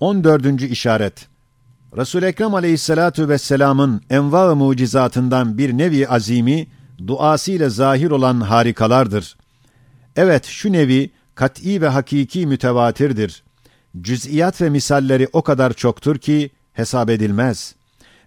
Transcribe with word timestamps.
14. 0.00 0.62
işaret 0.62 1.28
Resul 1.96 2.22
Ekrem 2.22 2.54
Aleyhissalatu 2.54 3.28
vesselam'ın 3.28 4.02
enva 4.10 4.54
mucizatından 4.54 5.58
bir 5.58 5.78
nevi 5.78 6.08
azimi 6.08 6.66
duasıyla 7.06 7.68
zahir 7.68 8.10
olan 8.10 8.40
harikalardır. 8.40 9.36
Evet 10.16 10.44
şu 10.44 10.72
nevi 10.72 11.10
kat'i 11.34 11.82
ve 11.82 11.88
hakiki 11.88 12.46
mütevatirdir. 12.46 13.42
Cüz'iyat 14.00 14.60
ve 14.60 14.70
misalleri 14.70 15.28
o 15.32 15.42
kadar 15.42 15.72
çoktur 15.72 16.18
ki 16.18 16.50
hesap 16.72 17.10
edilmez. 17.10 17.74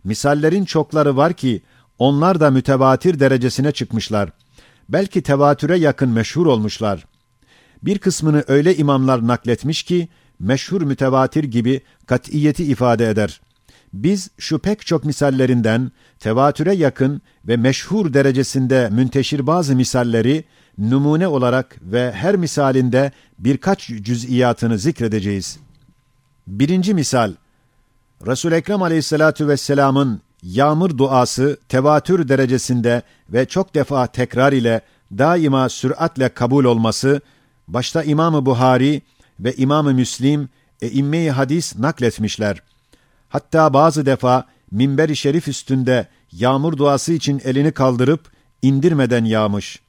Misallerin 0.03 0.65
çokları 0.65 1.17
var 1.17 1.33
ki 1.33 1.61
onlar 1.99 2.39
da 2.39 2.51
mütevatir 2.51 3.19
derecesine 3.19 3.71
çıkmışlar. 3.71 4.29
Belki 4.89 5.21
tevatüre 5.21 5.77
yakın 5.77 6.09
meşhur 6.09 6.45
olmuşlar. 6.45 7.05
Bir 7.83 7.99
kısmını 7.99 8.43
öyle 8.47 8.75
imamlar 8.75 9.27
nakletmiş 9.27 9.83
ki 9.83 10.09
meşhur 10.41 10.81
mütevatir 10.81 11.43
gibi 11.43 11.81
kat'iyeti 12.05 12.63
ifade 12.63 13.09
eder. 13.09 13.41
Biz 13.93 14.29
şu 14.37 14.59
pek 14.59 14.85
çok 14.85 15.05
misallerinden 15.05 15.91
tevatüre 16.19 16.73
yakın 16.73 17.21
ve 17.47 17.57
meşhur 17.57 18.13
derecesinde 18.13 18.89
münteşir 18.91 19.47
bazı 19.47 19.75
misalleri 19.75 20.43
numune 20.77 21.27
olarak 21.27 21.77
ve 21.81 22.11
her 22.11 22.35
misalinde 22.35 23.11
birkaç 23.39 23.87
cüz'iyatını 23.87 24.77
zikredeceğiz. 24.77 25.59
Birinci 26.47 26.93
misal, 26.93 27.33
Resul-i 28.27 28.55
Ekrem 28.55 28.81
aleyhissalatu 28.81 29.47
vesselamın 29.47 30.21
yağmur 30.43 30.97
duası 30.97 31.57
tevatür 31.69 32.27
derecesinde 32.27 33.01
ve 33.29 33.45
çok 33.45 33.75
defa 33.75 34.07
tekrar 34.07 34.53
ile 34.53 34.81
daima 35.11 35.69
süratle 35.69 36.29
kabul 36.29 36.65
olması, 36.65 37.21
başta 37.67 38.03
İmam-ı 38.03 38.45
Buhari 38.45 39.01
ve 39.41 39.53
İmam-ı 39.53 39.93
Müslim 39.93 40.49
e 40.81 40.89
imme 40.89 41.29
hadis 41.29 41.77
nakletmişler. 41.77 42.61
Hatta 43.29 43.73
bazı 43.73 44.05
defa 44.05 44.45
minber-i 44.71 45.15
şerif 45.15 45.47
üstünde 45.47 46.07
yağmur 46.31 46.77
duası 46.77 47.13
için 47.13 47.41
elini 47.43 47.71
kaldırıp 47.71 48.31
indirmeden 48.61 49.25
yağmış. 49.25 49.79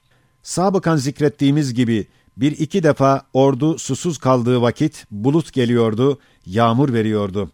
Sabıkan 0.43 0.95
zikrettiğimiz 0.95 1.73
gibi 1.73 2.07
bir 2.37 2.51
iki 2.51 2.83
defa 2.83 3.21
ordu 3.33 3.79
susuz 3.79 4.17
kaldığı 4.17 4.61
vakit 4.61 5.05
bulut 5.11 5.53
geliyordu, 5.53 6.19
yağmur 6.45 6.93
veriyordu. 6.93 7.51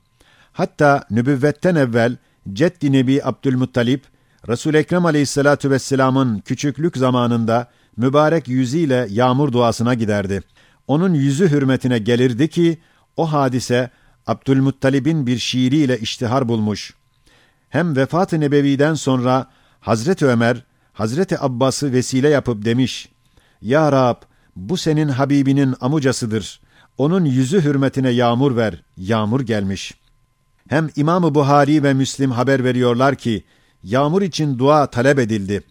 Hatta 0.53 1.03
nübüvvetten 1.11 1.75
evvel 1.75 2.17
Ceddi 2.53 2.91
Nebi 2.91 3.23
Abdülmuttalip, 3.23 4.03
Resul 4.47 4.73
Ekrem 4.73 5.05
Aleyhissalatu 5.05 5.69
vesselam'ın 5.69 6.39
küçüklük 6.39 6.97
zamanında 6.97 7.67
mübarek 7.97 8.47
yüzüyle 8.47 9.07
yağmur 9.09 9.51
duasına 9.51 9.93
giderdi. 9.93 10.41
Onun 10.89 11.13
yüzü 11.13 11.51
hürmetine 11.51 11.99
gelirdi 11.99 12.47
ki 12.47 12.77
o 13.17 13.31
hadise 13.31 13.89
Abdülmuttalib'in 14.27 15.27
bir 15.27 15.37
şiiriyle 15.37 15.99
iştihar 15.99 16.49
bulmuş. 16.49 16.93
Hem 17.69 17.95
vefat-ı 17.95 18.39
nebeviden 18.39 18.93
sonra 18.93 19.47
Hazreti 19.79 20.25
Ömer, 20.25 20.63
Hazreti 20.93 21.39
Abbas'ı 21.39 21.91
vesile 21.91 22.29
yapıp 22.29 22.65
demiş, 22.65 23.09
Ya 23.61 23.91
Rab, 23.91 24.15
bu 24.55 24.77
senin 24.77 25.09
Habibinin 25.09 25.75
amucasıdır. 25.81 26.61
Onun 26.97 27.25
yüzü 27.25 27.63
hürmetine 27.63 28.09
yağmur 28.09 28.55
ver. 28.55 28.83
Yağmur 28.97 29.41
gelmiş. 29.41 29.93
Hem 30.69 30.89
İmam-ı 30.95 31.35
Buhari 31.35 31.83
ve 31.83 31.93
Müslim 31.93 32.31
haber 32.31 32.63
veriyorlar 32.63 33.15
ki, 33.15 33.43
yağmur 33.83 34.21
için 34.21 34.59
dua 34.59 34.85
talep 34.85 35.19
edildi. 35.19 35.63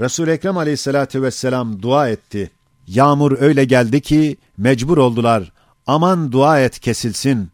Resul-i 0.00 0.30
Ekrem 0.30 0.56
aleyhissalatü 0.56 1.22
vesselam 1.22 1.82
dua 1.82 2.08
etti. 2.08 2.50
Yağmur 2.90 3.40
öyle 3.40 3.64
geldi 3.64 4.00
ki 4.00 4.36
mecbur 4.58 4.98
oldular. 4.98 5.52
Aman 5.86 6.32
dua 6.32 6.60
et 6.60 6.80
kesilsin. 6.80 7.50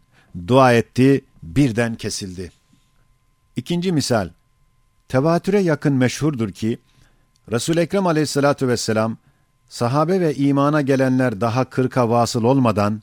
Dua 0.47 0.73
etti, 0.73 1.25
birden 1.43 1.95
kesildi. 1.95 2.51
İkinci 3.55 3.91
misal, 3.91 4.29
tevatüre 5.07 5.59
yakın 5.59 5.93
meşhurdur 5.93 6.51
ki, 6.51 6.79
Resul-i 7.51 7.79
Ekrem 7.79 8.07
aleyhissalatü 8.07 8.67
vesselam, 8.67 9.17
sahabe 9.69 10.19
ve 10.19 10.35
imana 10.35 10.81
gelenler 10.81 11.41
daha 11.41 11.65
kırka 11.65 12.09
vasıl 12.09 12.43
olmadan 12.43 13.01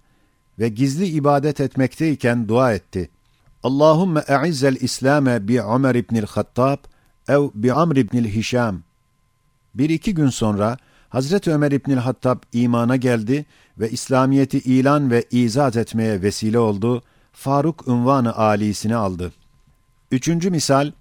ve 0.58 0.68
gizli 0.68 1.06
ibadet 1.06 1.60
etmekteyken 1.60 2.48
dua 2.48 2.72
etti. 2.72 3.10
Allahümme 3.62 4.24
e'izzel 4.28 4.76
İslame 4.80 5.48
bi 5.48 5.62
Ömer 5.62 5.94
ibnil 5.94 6.26
Hattab 6.26 6.78
ev 7.28 7.48
bi 7.54 7.72
Amr 7.72 7.96
ibnil 7.96 8.34
Hişam. 8.34 8.82
Bir 9.74 9.90
iki 9.90 10.14
gün 10.14 10.28
sonra 10.28 10.76
Hazreti 11.14 11.50
Ömer 11.50 11.72
İbnül 11.72 11.96
Hattab 11.96 12.38
imana 12.52 12.96
geldi 12.96 13.46
ve 13.78 13.90
İslamiyeti 13.90 14.58
ilan 14.58 15.10
ve 15.10 15.24
izat 15.30 15.76
etmeye 15.76 16.22
vesile 16.22 16.58
oldu. 16.58 17.02
Faruk 17.32 17.88
unvanı 17.88 18.36
alisini 18.36 18.96
aldı. 18.96 19.32
Üçüncü 20.10 20.50
misal, 20.50 20.92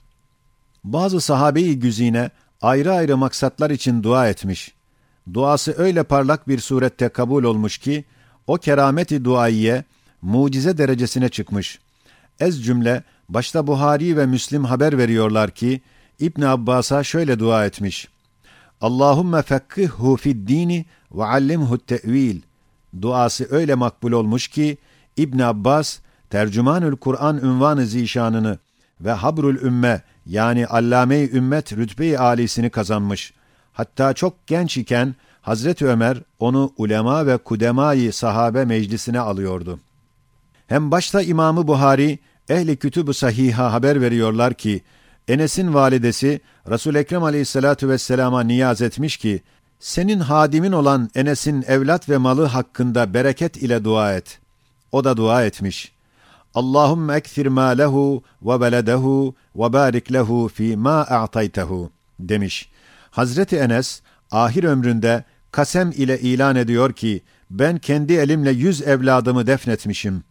bazı 0.84 1.22
sahabe-i 1.22 1.80
güzine 1.80 2.30
ayrı 2.62 2.94
ayrı 2.94 3.18
maksatlar 3.18 3.70
için 3.70 4.04
dua 4.04 4.30
etmiş. 4.30 4.74
Duası 5.34 5.76
öyle 5.78 6.04
parlak 6.04 6.48
bir 6.48 6.60
surette 6.60 7.10
kabul 7.10 7.44
olmuş 7.44 7.78
ki, 7.78 8.06
o 8.48 8.56
kerameti 8.58 9.26
duaiye 9.26 9.84
mucize 10.22 10.78
derecesine 10.78 11.30
çıkmış. 11.30 11.80
Ez 12.40 12.66
cümle, 12.66 13.04
başta 13.30 13.68
Buhari 13.68 14.18
ve 14.18 14.26
Müslim 14.26 14.66
haber 14.66 14.98
veriyorlar 14.98 15.52
ki, 15.52 15.82
İbn 16.20 16.42
Abbas'a 16.42 17.04
şöyle 17.04 17.40
dua 17.40 17.66
etmiş. 17.66 18.13
Allahümme 18.84 19.42
fekkihhu 19.42 20.18
fid 20.18 20.48
dini 20.48 20.86
ve 21.12 21.24
allimhu 21.26 21.78
te'vil. 21.78 22.42
Duası 23.02 23.48
öyle 23.52 23.76
makbul 23.76 24.12
olmuş 24.12 24.48
ki 24.48 24.78
İbn 25.18 25.40
Abbas 25.40 26.00
tercümanül 26.30 26.96
Kur'an 26.96 27.38
ünvanı 27.38 27.86
zişanını 27.86 28.60
ve 29.02 29.12
habrül 29.12 29.62
ümme 29.62 30.02
yani 30.26 30.68
allame-i 30.68 31.32
ümmet 31.32 31.74
rütbe-i 31.74 32.18
alisini 32.18 32.70
kazanmış. 32.70 33.34
Hatta 33.74 34.14
çok 34.14 34.48
genç 34.48 34.78
iken 34.78 35.16
Hazreti 35.42 35.88
Ömer 35.88 36.22
onu 36.40 36.74
ulema 36.78 37.28
ve 37.28 37.38
kudemayı 37.38 38.14
sahabe 38.14 38.66
meclisine 38.66 39.20
alıyordu. 39.20 39.80
Hem 40.68 40.92
başta 40.92 41.22
İmamı 41.22 41.68
Buhari 41.68 42.20
ehli 42.50 42.78
kütüb-ü 42.78 43.14
sahiha 43.14 43.74
haber 43.74 44.02
veriyorlar 44.02 44.54
ki 44.54 44.82
Enes'in 45.28 45.74
validesi 45.74 46.42
Resul 46.70 46.96
Ekrem 46.96 47.24
Aleyhissalatu 47.24 47.90
vesselam'a 47.90 48.44
niyaz 48.44 48.82
etmiş 48.82 49.18
ki 49.18 49.42
senin 49.80 50.20
hadimin 50.20 50.72
olan 50.72 51.10
Enes'in 51.16 51.62
evlat 51.68 52.10
ve 52.10 52.18
malı 52.18 52.46
hakkında 52.46 53.14
bereket 53.14 53.58
ile 53.58 53.84
dua 53.84 54.14
et. 54.14 54.40
O 54.92 55.04
da 55.04 55.18
dua 55.18 55.46
etmiş. 55.46 55.92
Allahümme 56.54 57.16
ekthir 57.16 57.46
ma 57.46 57.68
lehu 57.68 58.24
ve 58.42 58.62
beledehu 58.62 59.36
ve 59.56 59.74
barik 59.74 60.14
lehu 60.14 60.50
fi 60.54 60.78
ma 60.78 61.02
a'taytehu 61.02 61.92
demiş. 62.20 62.70
Hazreti 63.12 63.56
Enes 63.56 64.02
ahir 64.32 64.64
ömründe 64.64 65.24
kasem 65.52 65.92
ile 65.92 66.20
ilan 66.20 66.56
ediyor 66.56 66.94
ki 66.94 67.22
ben 67.50 67.78
kendi 67.78 68.14
elimle 68.14 68.52
yüz 68.52 68.82
evladımı 68.82 69.48
defnetmişim. 69.48 70.24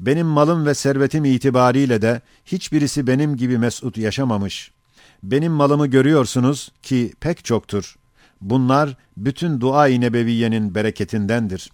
Benim 0.00 0.26
malım 0.26 0.66
ve 0.66 0.74
servetim 0.74 1.24
itibariyle 1.24 2.02
de 2.02 2.20
hiçbirisi 2.46 3.06
benim 3.06 3.36
gibi 3.36 3.58
mesut 3.58 3.96
yaşamamış. 3.96 4.70
Benim 5.22 5.52
malımı 5.52 5.86
görüyorsunuz 5.86 6.72
ki 6.82 7.12
pek 7.20 7.44
çoktur. 7.44 7.96
Bunlar 8.40 8.96
bütün 9.16 9.60
dua-i 9.60 10.00
nebeviyenin 10.00 10.74
bereketindendir. 10.74 11.70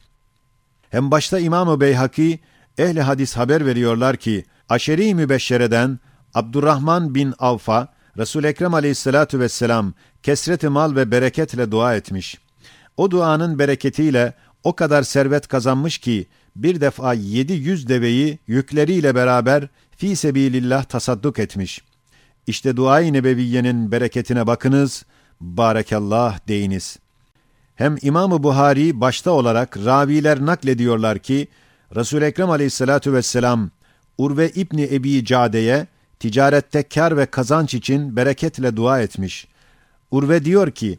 Hem 0.91 1.11
başta 1.11 1.39
İmam-ı 1.39 1.81
Beyhaki, 1.81 2.41
ehli 2.79 3.01
hadis 3.01 3.37
haber 3.37 3.67
veriyorlar 3.67 4.17
ki, 4.17 4.45
aşeri 4.69 5.15
mübeşşereden 5.15 5.99
Abdurrahman 6.35 7.15
bin 7.15 7.35
Avf'a, 7.39 7.89
Resul 8.19 8.45
Ekrem 8.45 8.75
aleyhissalatu 8.75 9.41
vesselam 9.41 9.95
kesreti 10.23 10.69
mal 10.69 10.97
ve 10.97 11.11
bereketle 11.11 11.71
dua 11.71 11.95
etmiş. 11.95 12.39
O 12.97 13.11
duanın 13.11 13.59
bereketiyle 13.59 14.35
o 14.65 14.77
kadar 14.77 15.03
servet 15.03 15.49
kazanmış 15.49 15.99
ki, 15.99 16.27
bir 16.57 16.81
defa 16.81 17.15
700 17.15 17.89
deveyi 17.89 18.39
yükleriyle 18.47 19.15
beraber 19.15 19.69
fi 19.97 20.17
sebilillah 20.17 20.85
tasadduk 20.85 21.39
etmiş. 21.39 21.83
İşte 22.47 22.77
dua-i 22.77 23.13
nebeviyenin 23.13 23.93
bereketine 23.93 24.47
bakınız, 24.47 25.05
barekallah 25.41 26.49
deyiniz. 26.49 26.99
Hem 27.75 27.97
İmam-ı 28.03 28.43
Buhari 28.43 29.01
başta 29.01 29.31
olarak 29.31 29.77
raviler 29.77 30.47
naklediyorlar 30.47 31.19
ki, 31.19 31.49
Resul-i 31.95 32.25
Ekrem 32.25 32.51
aleyhissalatu 32.51 33.13
vesselam, 33.13 33.71
Urve 34.19 34.51
İbni 34.51 34.89
Ebi 34.93 35.25
Cade'ye 35.25 35.87
ticarette 36.21 36.83
kar 36.83 37.17
ve 37.17 37.27
kazanç 37.27 37.75
için 37.75 38.17
bereketle 38.17 38.77
dua 38.77 39.01
etmiş. 39.01 39.49
Urve 40.11 40.45
diyor 40.45 40.71
ki, 40.71 40.99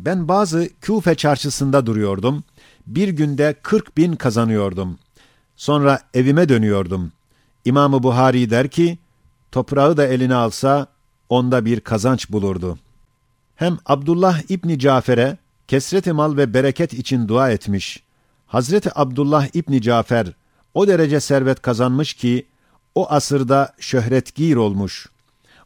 ben 0.00 0.28
bazı 0.28 0.68
Küfe 0.80 1.14
çarşısında 1.14 1.86
duruyordum. 1.86 2.44
Bir 2.88 3.08
günde 3.08 3.54
40 3.62 3.96
bin 3.96 4.12
kazanıyordum. 4.12 4.98
Sonra 5.56 6.00
evime 6.14 6.48
dönüyordum. 6.48 7.12
İmam-ı 7.64 8.02
Buhari 8.02 8.50
der 8.50 8.68
ki, 8.68 8.98
toprağı 9.52 9.96
da 9.96 10.06
eline 10.06 10.34
alsa 10.34 10.86
onda 11.28 11.64
bir 11.64 11.80
kazanç 11.80 12.30
bulurdu. 12.30 12.78
Hem 13.56 13.78
Abdullah 13.86 14.50
İbni 14.50 14.78
Cafer'e 14.78 15.38
kesreti 15.68 16.12
mal 16.12 16.36
ve 16.36 16.54
bereket 16.54 16.92
için 16.92 17.28
dua 17.28 17.50
etmiş. 17.50 18.02
Hazreti 18.46 18.90
Abdullah 18.94 19.46
İbni 19.54 19.82
Cafer 19.82 20.32
O 20.74 20.88
derece 20.88 21.20
servet 21.20 21.62
kazanmış 21.62 22.14
ki, 22.14 22.46
o 22.94 23.10
asırda 23.10 23.74
şöhretgir 23.78 24.56
olmuş. 24.56 25.08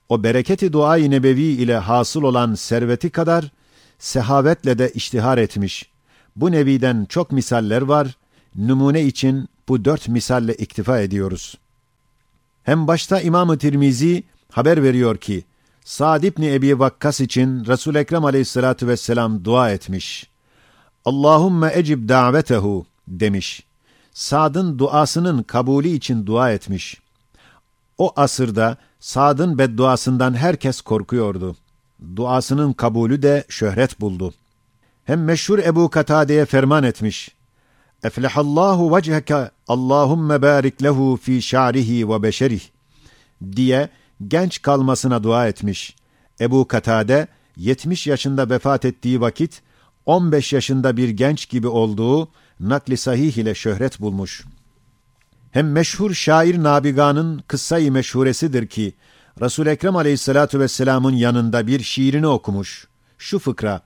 O 0.09 0.23
bereketi 0.23 0.73
dua-i 0.73 1.11
nebevi 1.11 1.43
ile 1.43 1.77
hasıl 1.77 2.23
olan 2.23 2.55
serveti 2.55 3.11
kadar, 3.11 3.53
sehavetle 3.99 4.79
de 4.79 4.91
iştihar 4.95 5.39
etmiş. 5.39 5.92
Bu 6.37 6.53
neviden 6.53 7.05
çok 7.09 7.33
misaller 7.33 7.83
var, 7.83 8.17
numune 8.57 9.03
için 9.03 9.49
bu 9.69 9.85
dört 9.85 10.09
misalle 10.09 10.55
iktifa 10.55 11.01
ediyoruz. 11.01 11.59
Hem 12.63 12.87
başta 12.87 13.21
İmam-ı 13.21 13.59
Tirmizi 13.59 14.23
haber 14.51 14.83
veriyor 14.83 15.17
ki, 15.17 15.45
Sa'd 15.85 16.23
ibn 16.23 16.43
Ebi 16.43 16.79
Vakkas 16.79 17.21
için 17.21 17.65
Resul 17.65 17.95
Ekrem 17.95 18.25
Aleyhissalatu 18.25 18.89
vesselam 18.89 19.45
dua 19.45 19.71
etmiş. 19.71 20.31
Allahumme 21.05 21.71
ecib 21.75 22.09
davetehu 22.09 22.87
demiş. 23.09 23.65
Sad'ın 24.13 24.79
duasının 24.79 25.43
kabulü 25.43 25.89
için 25.89 26.27
dua 26.27 26.53
etmiş. 26.53 27.01
O 27.99 28.13
asırda 28.17 28.77
Sad'ın 29.01 29.59
bedduasından 29.59 30.35
herkes 30.35 30.81
korkuyordu. 30.81 31.57
Duasının 32.17 32.73
kabulü 32.73 33.23
de 33.23 33.45
şöhret 33.49 34.01
buldu. 34.01 34.35
Hem 35.05 35.25
meşhur 35.25 35.59
Ebu 35.59 35.91
Katade'ye 35.91 36.45
ferman 36.45 36.85
etmiş. 36.85 37.35
Eflehallahu 38.03 38.97
vecheke 38.97 39.51
Allahumme 39.69 40.43
barik 40.43 40.83
lehu 40.83 41.19
fi 41.23 41.43
şa'rihi 41.43 42.09
ve 42.09 42.23
beşerih 42.23 42.63
diye 43.57 43.89
genç 44.29 44.63
kalmasına 44.63 45.23
dua 45.23 45.49
etmiş. 45.49 45.97
Ebu 46.41 46.69
Katade 46.69 47.29
70 47.57 48.07
yaşında 48.07 48.51
vefat 48.51 48.85
ettiği 48.85 49.21
vakit 49.21 49.63
15 50.07 50.53
yaşında 50.53 50.97
bir 50.97 51.09
genç 51.09 51.49
gibi 51.49 51.69
olduğu 51.69 52.29
nakli 52.61 52.97
sahih 52.97 53.37
ile 53.37 53.55
şöhret 53.55 54.01
bulmuş. 54.01 54.45
Hem 55.51 55.73
meşhur 55.73 56.15
şair 56.15 56.63
Nabiga'nın 56.63 57.39
kıssayı 57.49 57.93
meşhuresidir 57.93 58.67
ki 58.67 58.95
Resul 59.41 59.67
Ekrem 59.67 59.97
Aleyhissalatu 59.97 60.61
vesselam'ın 60.61 61.15
yanında 61.15 61.67
bir 61.67 61.81
şiirini 61.81 62.27
okumuş. 62.27 62.87
Şu 63.19 63.39
fıkra: 63.39 63.83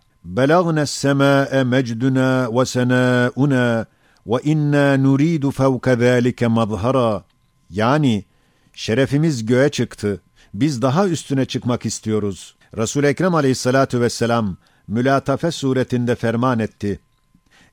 Mecduna 1.64 2.48
ve 2.52 2.66
sena'una 2.66 3.86
ve 4.26 4.36
inna 4.44 4.96
nuridu 4.96 5.50
fevke 5.50 5.96
zâlike 5.96 6.46
mazhara. 6.46 7.24
Yani 7.70 8.24
şerefimiz 8.72 9.46
göğe 9.46 9.68
çıktı. 9.68 10.20
Biz 10.54 10.82
daha 10.82 11.08
üstüne 11.08 11.44
çıkmak 11.44 11.86
istiyoruz. 11.86 12.56
Resul 12.76 13.04
Ekrem 13.04 13.34
Aleyhissalatu 13.34 14.00
vesselam 14.00 14.56
mülatafe 14.88 15.50
suretinde 15.50 16.14
ferman 16.14 16.58
etti. 16.58 17.00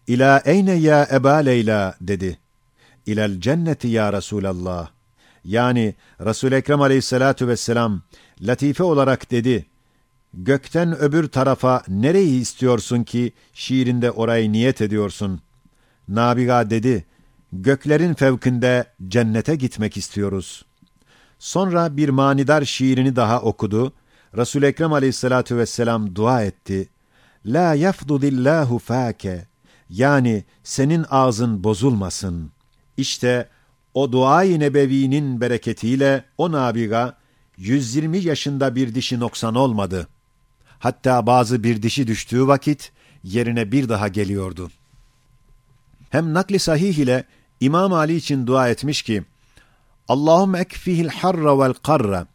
İlâ 0.08 0.42
eyne 0.46 0.74
ya 0.74 1.08
Eba 1.12 1.36
Leyla 1.36 1.96
dedi. 2.02 2.38
İlel 3.06 3.40
cenneti 3.40 3.88
ya 3.88 4.14
Resulallah. 4.14 4.90
Yani 5.46 5.96
Resul 6.22 6.52
Ekrem 6.52 6.82
Aleyhissalatu 6.82 7.48
vesselam 7.48 8.02
latife 8.42 8.84
olarak 8.84 9.32
dedi. 9.32 9.66
Gökten 10.34 10.98
öbür 10.98 11.28
tarafa 11.28 11.84
nereyi 11.88 12.42
istiyorsun 12.42 13.04
ki 13.04 13.34
şiirinde 13.54 14.12
orayı 14.12 14.52
niyet 14.52 14.82
ediyorsun? 14.82 15.42
Nabiga 16.08 16.70
dedi. 16.70 17.06
Göklerin 17.52 18.14
fevkinde 18.14 18.86
cennete 19.08 19.56
gitmek 19.56 19.98
istiyoruz. 19.98 20.66
Sonra 21.40 21.98
bir 21.98 22.10
manidar 22.10 22.66
şiirini 22.66 23.16
daha 23.16 23.42
okudu. 23.42 23.94
Resul 24.38 24.64
Ekrem 24.64 24.94
Aleyhissalatu 24.94 25.58
vesselam 25.58 26.16
dua 26.16 26.44
etti. 26.44 26.90
La 27.46 27.74
yafdudillahu 27.74 28.80
fake. 28.80 29.48
Yani 29.90 30.44
senin 30.64 31.06
ağzın 31.10 31.64
bozulmasın. 31.64 32.52
İşte 32.98 33.50
o 33.94 34.12
dua-i 34.12 34.60
nebevinin 34.60 35.42
bereketiyle 35.42 36.26
o 36.38 36.52
nabiga 36.52 37.18
120 37.58 38.18
yaşında 38.18 38.76
bir 38.76 38.96
dişi 38.96 39.20
noksan 39.20 39.56
olmadı. 39.56 40.08
Hatta 40.84 41.28
bazı 41.28 41.64
bir 41.64 41.82
dişi 41.82 42.08
düştüğü 42.08 42.48
vakit 42.48 42.92
yerine 43.24 43.72
bir 43.72 43.90
daha 43.90 44.08
geliyordu. 44.08 44.72
Hem 46.10 46.34
nakli 46.34 46.60
sahih 46.60 46.98
ile 46.98 47.24
İmam 47.60 47.94
Ali 47.94 48.16
için 48.16 48.48
dua 48.48 48.70
etmiş 48.70 49.02
ki 49.02 49.24
Allahum 50.08 50.56
ekfihil 50.56 51.08
harra 51.08 51.60
vel 51.60 51.74
karra 51.74 52.28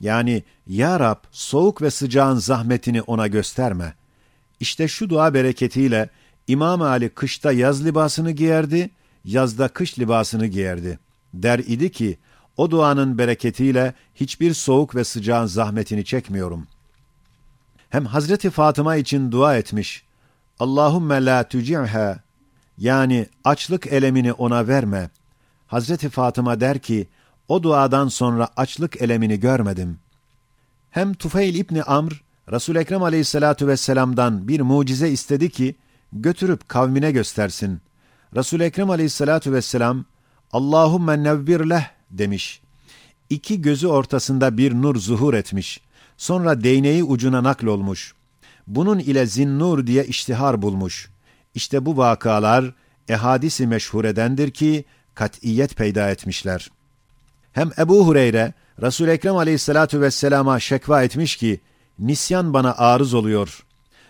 yani 0.00 0.42
Ya 0.66 1.00
Rab 1.00 1.16
soğuk 1.30 1.82
ve 1.82 1.90
sıcağın 1.90 2.36
zahmetini 2.36 3.02
ona 3.02 3.26
gösterme. 3.26 3.94
İşte 4.60 4.88
şu 4.88 5.10
dua 5.10 5.34
bereketiyle 5.34 6.08
İmam 6.48 6.82
Ali 6.82 7.08
kışta 7.08 7.52
yaz 7.52 7.84
libasını 7.84 8.30
giyerdi, 8.30 8.90
yazda 9.24 9.68
kış 9.68 9.98
libasını 9.98 10.46
giyerdi. 10.46 10.98
Der 11.34 11.58
idi 11.58 11.92
ki, 11.92 12.18
o 12.56 12.70
duanın 12.70 13.18
bereketiyle 13.18 13.94
hiçbir 14.14 14.54
soğuk 14.54 14.94
ve 14.94 15.04
sıcağın 15.04 15.46
zahmetini 15.46 16.04
çekmiyorum. 16.04 16.66
Hem 17.90 18.04
Hazreti 18.06 18.50
Fatıma 18.50 18.96
için 18.96 19.32
dua 19.32 19.56
etmiş. 19.56 20.04
Allahümme 20.58 21.24
la 21.24 21.48
tüci'ha 21.48 22.18
yani 22.78 23.26
açlık 23.44 23.86
elemini 23.86 24.32
ona 24.32 24.68
verme. 24.68 25.10
Hazreti 25.66 26.08
Fatıma 26.08 26.60
der 26.60 26.78
ki, 26.78 27.08
o 27.48 27.62
duadan 27.62 28.08
sonra 28.08 28.48
açlık 28.56 29.02
elemini 29.02 29.40
görmedim. 29.40 29.98
Hem 30.90 31.14
Tufeil 31.14 31.54
İbni 31.54 31.82
Amr, 31.82 32.24
Resul 32.50 32.76
Ekrem 32.76 33.02
Aleyhissalatu 33.02 33.66
vesselam'dan 33.66 34.48
bir 34.48 34.60
mucize 34.60 35.08
istedi 35.10 35.50
ki 35.50 35.74
götürüp 36.12 36.68
kavmine 36.68 37.12
göstersin. 37.12 37.80
Resul 38.36 38.60
Ekrem 38.60 38.90
Aleyhissalatu 38.90 39.52
vesselam 39.52 40.04
Allahumme 40.52 41.22
nevvir 41.22 41.60
leh 41.60 41.90
demiş. 42.10 42.60
İki 43.30 43.62
gözü 43.62 43.86
ortasında 43.86 44.56
bir 44.56 44.74
nur 44.74 44.96
zuhur 44.96 45.34
etmiş. 45.34 45.80
Sonra 46.18 46.64
değneği 46.64 47.04
ucuna 47.04 47.42
nakl 47.42 47.66
olmuş. 47.66 48.14
Bunun 48.66 48.98
ile 48.98 49.26
zinnur 49.26 49.86
diye 49.86 50.04
iştihar 50.04 50.62
bulmuş. 50.62 51.10
İşte 51.54 51.86
bu 51.86 51.96
vakalar 51.96 52.74
ehadisi 53.08 53.66
meşhuredendir 53.66 54.50
ki 54.50 54.84
kat'iyet 55.14 55.76
peyda 55.76 56.10
etmişler. 56.10 56.70
Hem 57.52 57.70
Ebu 57.78 58.06
Hureyre 58.06 58.52
Resul 58.82 59.08
Ekrem 59.08 59.36
Aleyhissalatu 59.36 60.00
vesselama 60.00 60.60
şekva 60.60 61.02
etmiş 61.02 61.36
ki 61.36 61.60
nisyan 61.98 62.54
bana 62.54 62.74
arız 62.78 63.14
oluyor. 63.14 63.64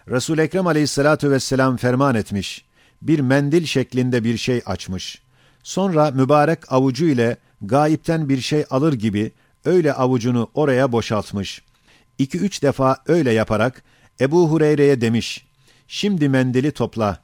Resul 0.08 0.38
Ekrem 0.38 0.66
Aleyhissalatu 0.66 1.30
vesselam 1.30 1.76
ferman 1.76 2.14
etmiş. 2.14 2.64
Bir 3.02 3.20
mendil 3.20 3.66
şeklinde 3.66 4.24
bir 4.24 4.36
şey 4.36 4.62
açmış. 4.66 5.22
Sonra 5.62 6.10
mübarek 6.10 6.72
avucu 6.72 7.04
ile 7.04 7.36
gayipten 7.62 8.28
bir 8.28 8.40
şey 8.40 8.64
alır 8.70 8.92
gibi 8.92 9.32
öyle 9.64 9.92
avucunu 9.92 10.50
oraya 10.54 10.92
boşaltmış. 10.92 11.62
İki 12.18 12.38
üç 12.38 12.62
defa 12.62 12.96
öyle 13.06 13.32
yaparak 13.32 13.82
Ebu 14.20 14.50
Hureyre'ye 14.50 15.00
demiş. 15.00 15.46
Şimdi 15.88 16.28
mendili 16.28 16.70
topla. 16.70 17.18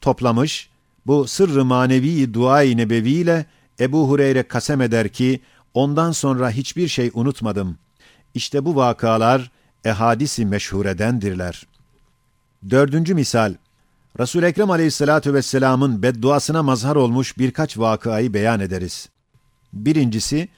Toplamış. 0.00 0.70
Bu 1.06 1.26
sırrı 1.26 1.64
manevi 1.64 2.34
dua-i 2.34 2.76
nebevi 2.76 3.10
ile 3.10 3.46
Ebu 3.80 4.08
Hureyre 4.08 4.42
kasem 4.42 4.80
eder 4.80 5.08
ki 5.08 5.40
ondan 5.74 6.12
sonra 6.12 6.50
hiçbir 6.50 6.88
şey 6.88 7.10
unutmadım. 7.14 7.78
İşte 8.34 8.64
bu 8.64 8.76
vakalar 8.76 9.50
ehadisi 9.84 10.46
meşhuredendirler. 10.46 11.66
Dördüncü 12.70 13.14
misal, 13.14 13.54
Resul 14.20 14.42
Ekrem 14.42 14.70
Aleyhissalatu 14.70 15.34
vesselam'ın 15.34 16.02
bedduasına 16.02 16.62
mazhar 16.62 16.96
olmuş 16.96 17.38
birkaç 17.38 17.78
vakayı 17.78 18.34
beyan 18.34 18.60
ederiz. 18.60 19.08
Birincisi, 19.72 20.48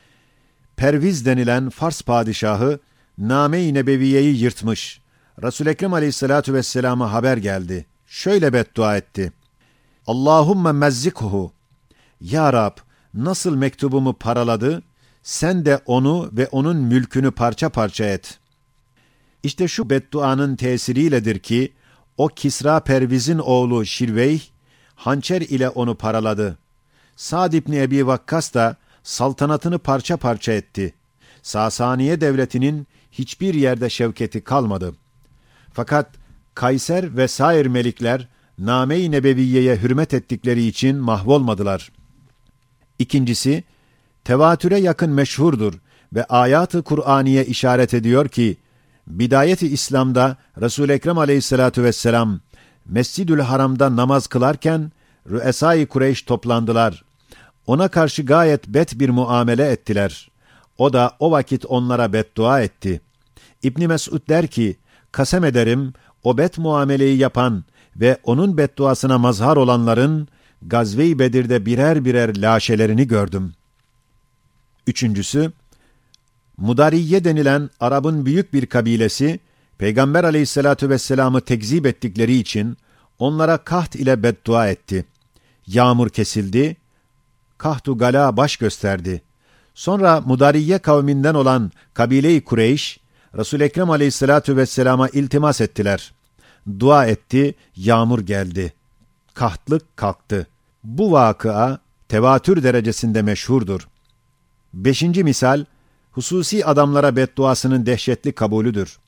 Perviz 0.76 1.26
denilen 1.26 1.70
Fars 1.70 2.02
padişahı 2.02 2.78
Name-i 3.21 3.75
Nebeviye'yi 3.75 4.43
yırtmış. 4.43 5.00
Resul 5.43 5.67
Ekrem 5.67 5.93
Aleyhissalatu 5.93 6.55
vesselama 6.55 7.12
haber 7.12 7.37
geldi. 7.37 7.87
Şöyle 8.07 8.53
beddua 8.53 8.97
etti. 8.97 9.33
Allahumme 10.07 10.73
mezzikhu. 10.73 11.53
Ya 12.21 12.53
Rab, 12.53 12.77
nasıl 13.15 13.57
mektubumu 13.57 14.12
paraladı, 14.12 14.83
sen 15.23 15.65
de 15.65 15.81
onu 15.87 16.31
ve 16.33 16.49
onun 16.49 16.77
mülkünü 16.77 17.31
parça 17.31 17.69
parça 17.69 18.05
et. 18.05 18.39
İşte 19.43 19.69
şu 19.69 19.91
bedduanın 19.91 20.57
tesiriyledir 20.57 21.39
ki, 21.39 21.73
o 22.17 22.29
Kisra 22.29 22.81
Perviz'in 22.81 23.39
oğlu 23.39 23.87
Şirveyh, 23.87 24.43
hançer 24.95 25.41
ile 25.41 25.69
onu 25.69 25.95
paraladı. 25.95 26.59
Sa'd 27.17 27.53
ibn 27.53 27.73
Ebi 27.73 28.07
Vakkas 28.07 28.55
da 28.55 28.77
saltanatını 29.03 29.79
parça 29.79 30.17
parça 30.17 30.53
etti. 30.53 30.95
Sasaniye 31.43 32.21
devletinin 32.21 32.87
hiçbir 33.21 33.55
yerde 33.55 33.91
şevketi 33.91 34.41
kalmadı. 34.45 34.95
Fakat 35.73 36.11
Kayser 36.55 37.17
ve 37.17 37.29
sair 37.29 37.67
melikler 37.67 38.29
Name-i 38.59 39.11
Nebeviye'ye 39.11 39.77
hürmet 39.77 40.15
ettikleri 40.15 40.67
için 40.67 40.97
mahvolmadılar. 40.97 41.93
İkincisi, 42.99 43.65
tevatüre 44.25 44.79
yakın 44.79 45.11
meşhurdur 45.11 45.75
ve 46.15 46.25
ayat-ı 46.25 46.83
Kur'aniye 46.83 47.45
işaret 47.47 47.95
ediyor 47.95 48.29
ki, 48.29 48.57
Bidayeti 49.07 49.69
İslam'da 49.69 50.37
Resul-i 50.61 50.93
Ekrem 50.93 51.19
aleyhissalatu 51.19 51.83
vesselam 51.83 52.41
Mescidül 52.87 53.41
Haram'da 53.41 53.97
namaz 53.97 54.27
kılarken 54.27 54.93
Rüesai 55.31 55.87
Kureyş 55.87 56.23
toplandılar. 56.23 57.05
Ona 57.67 57.89
karşı 57.89 58.23
gayet 58.23 58.69
bet 58.69 58.99
bir 59.00 59.09
muamele 59.09 59.71
ettiler. 59.71 60.31
O 60.79 60.93
da 60.93 61.17
o 61.19 61.31
vakit 61.31 61.65
onlara 61.67 62.12
beddua 62.12 62.61
etti. 62.61 63.00
İbni 63.62 63.88
Mesud 63.88 64.29
der 64.29 64.47
ki, 64.47 64.76
kasem 65.12 65.45
ederim 65.45 65.93
o 66.25 66.38
bet 66.38 66.59
muameleyi 66.59 67.19
yapan 67.19 67.64
ve 67.97 68.19
onun 68.25 68.57
bedduasına 68.57 69.19
mazhar 69.19 69.57
olanların 69.57 70.29
Gazve-i 70.62 71.19
Bedir'de 71.19 71.67
birer 71.67 72.05
birer 72.05 72.43
laşelerini 72.43 73.07
gördüm. 73.07 73.52
Üçüncüsü, 74.87 75.52
Mudariye 76.57 77.25
denilen 77.25 77.71
Arap'ın 77.81 78.26
büyük 78.26 78.52
bir 78.52 78.67
kabilesi, 78.67 79.40
Peygamber 79.79 80.25
aleyhissalatu 80.25 80.88
vesselam'ı 80.88 81.40
tekzip 81.40 81.87
ettikleri 81.87 82.37
için 82.37 82.76
onlara 83.19 83.57
kaht 83.57 83.95
ile 83.95 84.23
beddua 84.23 84.69
etti. 84.69 85.05
Yağmur 85.67 86.09
kesildi, 86.09 86.76
kahtu 87.59 87.99
gala 87.99 88.37
baş 88.37 88.57
gösterdi. 88.57 89.23
Sonra 89.75 90.21
Mudariye 90.21 90.79
kavminden 90.79 91.35
olan 91.35 91.73
kabile-i 91.95 92.45
Kureyş, 92.45 93.00
Resul 93.37 93.60
Ekrem 93.60 93.90
Aleyhissalatu 93.90 94.56
vesselama 94.56 95.08
iltimas 95.08 95.60
ettiler. 95.60 96.12
Dua 96.80 97.06
etti, 97.06 97.54
yağmur 97.76 98.18
geldi. 98.20 98.72
Kahtlık 99.34 99.96
kalktı. 99.96 100.46
Bu 100.84 101.12
vakıa 101.12 101.78
tevatür 102.08 102.62
derecesinde 102.62 103.22
meşhurdur. 103.22 103.88
Beşinci 104.75 105.25
misal, 105.25 105.64
hususi 106.12 106.66
adamlara 106.66 107.16
bedduasının 107.16 107.87
dehşetli 107.87 108.32
kabulüdür. 108.32 108.99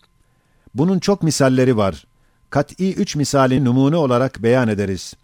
Bunun 0.75 0.99
çok 0.99 1.23
misalleri 1.23 1.77
var. 1.77 2.05
Kat'i 2.51 2.95
üç 2.95 3.17
misali 3.17 3.65
numune 3.65 3.97
olarak 3.97 4.43
beyan 4.43 4.69
ederiz. 4.69 5.15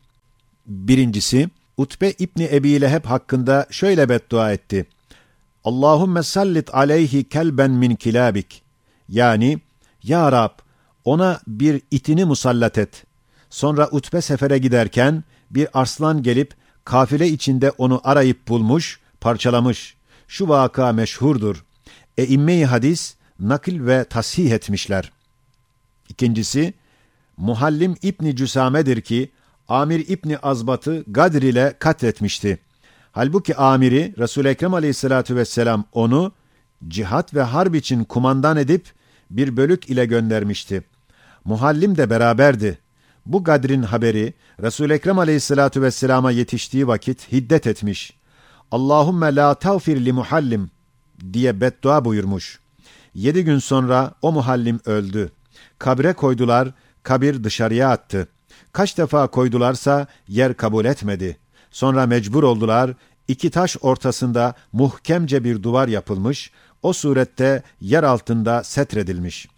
Birincisi, 0.66 1.48
Utbe 1.76 2.10
İbni 2.18 2.48
Ebi 2.52 2.80
Leheb 2.80 3.04
hakkında 3.04 3.66
şöyle 3.70 4.08
beddua 4.08 4.52
etti. 4.52 4.86
Allahümme 5.64 6.22
sallit 6.22 6.74
aleyhi 6.74 7.28
kelben 7.28 7.70
min 7.70 7.94
kilabik. 7.94 8.67
Yani, 9.08 9.60
Ya 10.02 10.32
Rab, 10.32 10.50
ona 11.04 11.40
bir 11.46 11.82
itini 11.90 12.24
musallat 12.24 12.78
et. 12.78 13.04
Sonra 13.50 13.88
Utbe 13.92 14.20
sefere 14.20 14.58
giderken 14.58 15.24
bir 15.50 15.68
arslan 15.80 16.22
gelip 16.22 16.54
kafile 16.84 17.28
içinde 17.28 17.70
onu 17.70 18.00
arayıp 18.04 18.48
bulmuş, 18.48 19.00
parçalamış. 19.20 19.96
Şu 20.28 20.48
vaka 20.48 20.92
meşhurdur. 20.92 21.64
E 22.18 22.26
imme 22.26 22.64
hadis 22.64 23.14
nakil 23.40 23.86
ve 23.86 24.04
tasih 24.04 24.50
etmişler. 24.50 25.12
İkincisi, 26.08 26.74
Muhallim 27.36 27.96
İbni 28.02 28.36
Cüsame'dir 28.36 29.00
ki, 29.00 29.30
Amir 29.68 30.08
İbni 30.08 30.38
Azbat'ı 30.38 31.04
Gadir 31.06 31.42
ile 31.42 31.74
katletmişti. 31.78 32.58
Halbuki 33.12 33.56
amiri 33.56 34.14
resul 34.18 34.44
Ekrem 34.44 34.74
Aleyhissalatu 34.74 35.36
vesselam 35.36 35.84
onu 35.92 36.32
cihat 36.88 37.34
ve 37.34 37.42
harp 37.42 37.74
için 37.74 38.04
kumandan 38.04 38.56
edip 38.56 38.97
bir 39.30 39.56
bölük 39.56 39.90
ile 39.90 40.06
göndermişti. 40.06 40.84
Muhallim 41.44 41.96
de 41.96 42.10
beraberdi. 42.10 42.78
Bu 43.26 43.44
Gadr'in 43.44 43.82
haberi 43.82 44.34
resul 44.62 44.90
Ekrem 44.90 45.18
Aleyhissalatu 45.18 45.82
vesselama 45.82 46.30
yetiştiği 46.30 46.86
vakit 46.86 47.32
hiddet 47.32 47.66
etmiş. 47.66 48.12
Allahümme 48.70 49.34
la 49.34 49.54
tağfir 49.54 50.04
li 50.04 50.12
muhallim 50.12 50.70
diye 51.32 51.60
beddua 51.60 52.04
buyurmuş. 52.04 52.60
Yedi 53.14 53.44
gün 53.44 53.58
sonra 53.58 54.14
o 54.22 54.32
muhallim 54.32 54.80
öldü. 54.86 55.32
Kabre 55.78 56.12
koydular, 56.12 56.68
kabir 57.02 57.44
dışarıya 57.44 57.90
attı. 57.90 58.28
Kaç 58.72 58.98
defa 58.98 59.26
koydularsa 59.26 60.06
yer 60.28 60.54
kabul 60.54 60.84
etmedi. 60.84 61.36
Sonra 61.70 62.06
mecbur 62.06 62.42
oldular, 62.42 62.94
iki 63.28 63.50
taş 63.50 63.76
ortasında 63.80 64.54
muhkemce 64.72 65.44
bir 65.44 65.62
duvar 65.62 65.88
yapılmış, 65.88 66.50
o 66.82 66.92
surette 66.92 67.62
yer 67.80 68.02
altında 68.02 68.64
setredilmiş. 68.64 69.48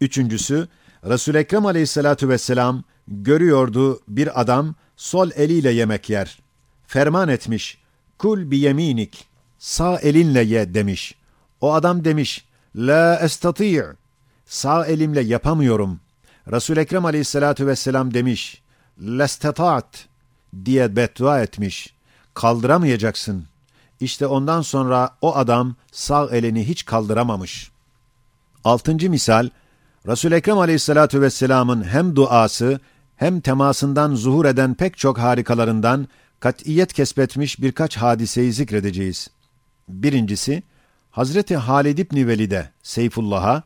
Üçüncüsü, 0.00 0.68
Resul-i 1.04 1.38
Ekrem 1.38 1.66
aleyhissalatu 1.66 2.28
vesselam 2.28 2.84
görüyordu 3.08 4.00
bir 4.08 4.40
adam 4.40 4.74
sol 4.96 5.30
eliyle 5.36 5.70
yemek 5.70 6.10
yer. 6.10 6.38
Ferman 6.86 7.28
etmiş, 7.28 7.78
kul 8.18 8.50
bi 8.50 8.58
yeminik, 8.58 9.26
sağ 9.58 9.98
elinle 9.98 10.40
ye 10.40 10.74
demiş. 10.74 11.14
O 11.60 11.72
adam 11.74 12.04
demiş, 12.04 12.44
la 12.76 13.20
estati' 13.20 13.84
sağ 14.46 14.86
elimle 14.86 15.20
yapamıyorum. 15.20 16.00
resul 16.52 16.76
Ekrem 16.76 17.04
aleyhissalatu 17.04 17.66
vesselam 17.66 18.14
demiş, 18.14 18.62
lestetat 19.00 20.08
diye 20.64 20.96
beddua 20.96 21.42
etmiş. 21.42 21.94
Kaldıramayacaksın. 22.34 23.44
İşte 24.00 24.26
ondan 24.26 24.62
sonra 24.62 25.16
o 25.20 25.36
adam 25.36 25.74
sağ 25.92 26.28
elini 26.32 26.68
hiç 26.68 26.84
kaldıramamış. 26.84 27.70
Altıncı 28.64 29.10
misal, 29.10 29.48
resul 30.06 30.32
Ekrem 30.32 30.58
aleyhissalatu 30.58 31.20
vesselamın 31.20 31.84
hem 31.84 32.16
duası 32.16 32.80
hem 33.16 33.40
temasından 33.40 34.14
zuhur 34.14 34.44
eden 34.44 34.74
pek 34.74 34.98
çok 34.98 35.18
harikalarından 35.18 36.08
kat'iyet 36.40 36.92
kesbetmiş 36.92 37.60
birkaç 37.60 37.96
hadiseyi 37.96 38.52
zikredeceğiz. 38.52 39.28
Birincisi, 39.88 40.62
Hazreti 41.10 41.56
Halid 41.56 41.98
İbni 41.98 42.26
Velid'e, 42.26 42.70
Seyfullah'a, 42.82 43.62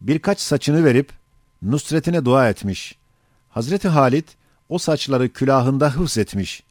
birkaç 0.00 0.40
saçını 0.40 0.84
verip 0.84 1.12
nusretine 1.62 2.24
dua 2.24 2.48
etmiş. 2.48 2.98
Hazreti 3.48 3.88
Halid 3.88 4.28
o 4.68 4.78
saçları 4.78 5.28
külahında 5.28 5.90
hıfz 5.90 6.18
etmiş. 6.18 6.62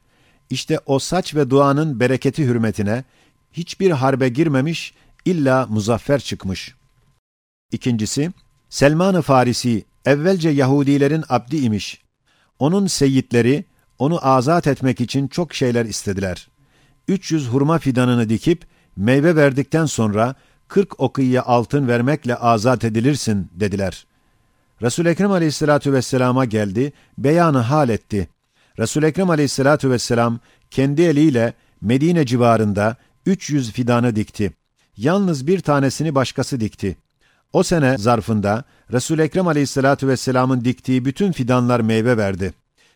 İşte 0.49 0.79
o 0.85 0.99
saç 0.99 1.35
ve 1.35 1.49
duanın 1.49 1.99
bereketi 1.99 2.45
hürmetine 2.45 3.03
hiçbir 3.53 3.91
harbe 3.91 4.29
girmemiş, 4.29 4.93
illa 5.25 5.67
muzaffer 5.69 6.19
çıkmış. 6.19 6.75
İkincisi, 7.71 8.31
Selman-ı 8.69 9.21
Farisi 9.21 9.85
evvelce 10.05 10.49
Yahudilerin 10.49 11.23
abdi 11.29 11.57
imiş. 11.57 12.01
Onun 12.59 12.87
seyitleri 12.87 13.65
onu 13.99 14.27
azat 14.27 14.67
etmek 14.67 15.01
için 15.01 15.27
çok 15.27 15.53
şeyler 15.53 15.85
istediler. 15.85 16.47
300 17.07 17.47
hurma 17.47 17.79
fidanını 17.79 18.29
dikip 18.29 18.65
meyve 18.95 19.35
verdikten 19.35 19.85
sonra 19.85 20.35
40 20.67 20.99
okıyya 20.99 21.43
altın 21.43 21.87
vermekle 21.87 22.35
azat 22.35 22.83
edilirsin 22.83 23.49
dediler. 23.53 24.05
Resul-i 24.81 25.09
Ekrem 25.09 25.31
aleyhissalatu 25.31 25.93
vesselama 25.93 26.45
geldi, 26.45 26.93
beyanı 27.17 27.57
hal 27.57 27.89
etti. 27.89 28.29
Resul-i 28.79 29.05
Ekrem 29.05 29.29
aleyhissalatu 29.29 29.91
vesselam 29.91 30.39
kendi 30.71 31.01
eliyle 31.01 31.53
Medine 31.81 32.25
civarında 32.25 32.95
300 33.25 33.71
fidanı 33.71 34.15
dikti. 34.15 34.53
Yalnız 34.97 35.47
bir 35.47 35.59
tanesini 35.59 36.15
başkası 36.15 36.59
dikti. 36.59 36.97
O 37.53 37.63
sene 37.63 37.97
zarfında 37.97 38.63
Resul-i 38.91 39.21
Ekrem 39.21 39.47
aleyhissalatu 39.47 40.07
vesselamın 40.07 40.65
diktiği 40.65 41.05
bütün 41.05 41.31
fidanlar 41.31 41.79
meyve 41.79 42.17
verdi. 42.17 42.53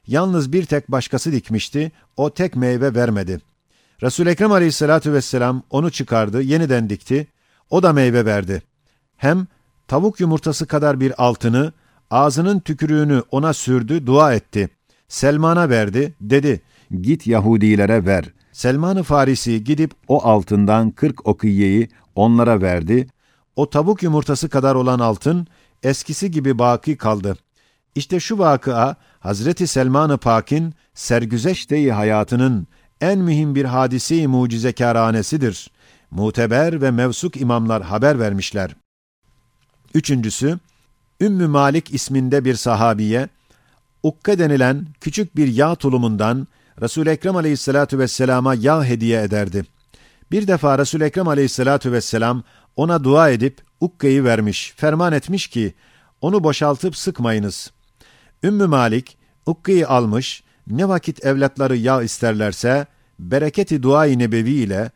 Yalnız 0.08 0.54
bir 0.54 0.66
tek 0.66 0.92
başkası 0.92 1.32
dikmişti, 1.32 1.92
o 2.18 2.34
tek 2.34 2.56
meyve 2.56 2.96
vermedi. 2.96 3.42
Resul-i 4.02 4.30
Ekrem 4.30 4.52
aleyhissalatu 4.52 5.14
vesselam 5.14 5.64
onu 5.70 5.92
çıkardı, 5.92 6.42
yeniden 6.42 6.90
dikti, 6.90 7.28
o 7.70 7.84
da 7.84 7.94
meyve 7.94 8.26
verdi. 8.26 8.62
Hem 9.18 9.48
tavuk 9.88 10.20
yumurtası 10.20 10.68
kadar 10.68 11.00
bir 11.00 11.24
altını, 11.24 11.74
ağzının 12.12 12.60
tükürüğünü 12.60 13.24
ona 13.32 13.54
sürdü, 13.54 14.06
dua 14.06 14.34
etti. 14.34 14.70
Selman'a 15.12 15.70
verdi, 15.70 16.14
dedi, 16.22 16.62
git 17.02 17.28
Yahudilere 17.28 18.06
ver. 18.06 18.26
Selman-ı 18.52 19.04
Farisi 19.04 19.64
gidip 19.64 19.92
o 20.08 20.24
altından 20.24 20.92
kırk 20.92 21.28
okiyeyi 21.28 21.90
onlara 22.16 22.62
verdi. 22.62 23.08
O 23.56 23.70
tavuk 23.70 24.04
yumurtası 24.04 24.50
kadar 24.50 24.76
olan 24.76 25.00
altın, 25.00 25.48
eskisi 25.84 26.32
gibi 26.32 26.60
baki 26.60 26.98
kaldı. 26.98 27.38
İşte 27.96 28.20
şu 28.20 28.40
vakıa, 28.40 28.96
Hazreti 29.20 29.68
Selman-ı 29.68 30.18
Pak'in 30.18 30.74
sergüzeşte 30.94 31.92
hayatının 31.92 32.68
en 33.02 33.20
mühim 33.20 33.56
bir 33.56 33.66
hadise-i 33.66 34.28
mucizekâranesidir. 34.28 35.72
Muteber 36.12 36.82
ve 36.82 36.92
mevsuk 36.92 37.42
imamlar 37.42 37.84
haber 37.84 38.20
vermişler. 38.20 38.76
Üçüncüsü, 39.94 40.60
Ümmü 41.22 41.48
Malik 41.48 41.94
isminde 41.94 42.46
bir 42.46 42.56
sahabiye, 42.56 43.30
Ukka 44.04 44.40
denilen 44.40 44.88
küçük 45.02 45.36
bir 45.36 45.48
yağ 45.48 45.76
tulumundan 45.76 46.48
Resul 46.82 47.08
Ekrem 47.08 47.36
Aleyhissalatu 47.36 48.00
vesselama 48.00 48.56
yağ 48.56 48.86
hediye 48.86 49.22
ederdi. 49.24 49.66
Bir 50.32 50.48
defa 50.48 50.78
Resul 50.78 51.02
Ekrem 51.02 51.28
Aleyhissalatu 51.28 51.92
vesselam 51.92 52.44
ona 52.76 53.04
dua 53.04 53.30
edip 53.30 53.62
Ukka'yı 53.80 54.24
vermiş, 54.24 54.74
ferman 54.78 55.14
etmiş 55.14 55.48
ki 55.48 55.74
onu 56.22 56.44
boşaltıp 56.44 56.96
sıkmayınız. 56.96 57.72
Ümmü 58.44 58.68
Malik 58.68 59.18
Ukka'yı 59.46 59.88
almış, 59.88 60.44
ne 60.68 60.88
vakit 60.88 61.26
evlatları 61.26 61.78
yağ 61.78 62.02
isterlerse 62.04 62.86
bereketi 63.20 63.84
dua-i 63.84 64.20
nebevi 64.20 64.52
ile 64.52 64.92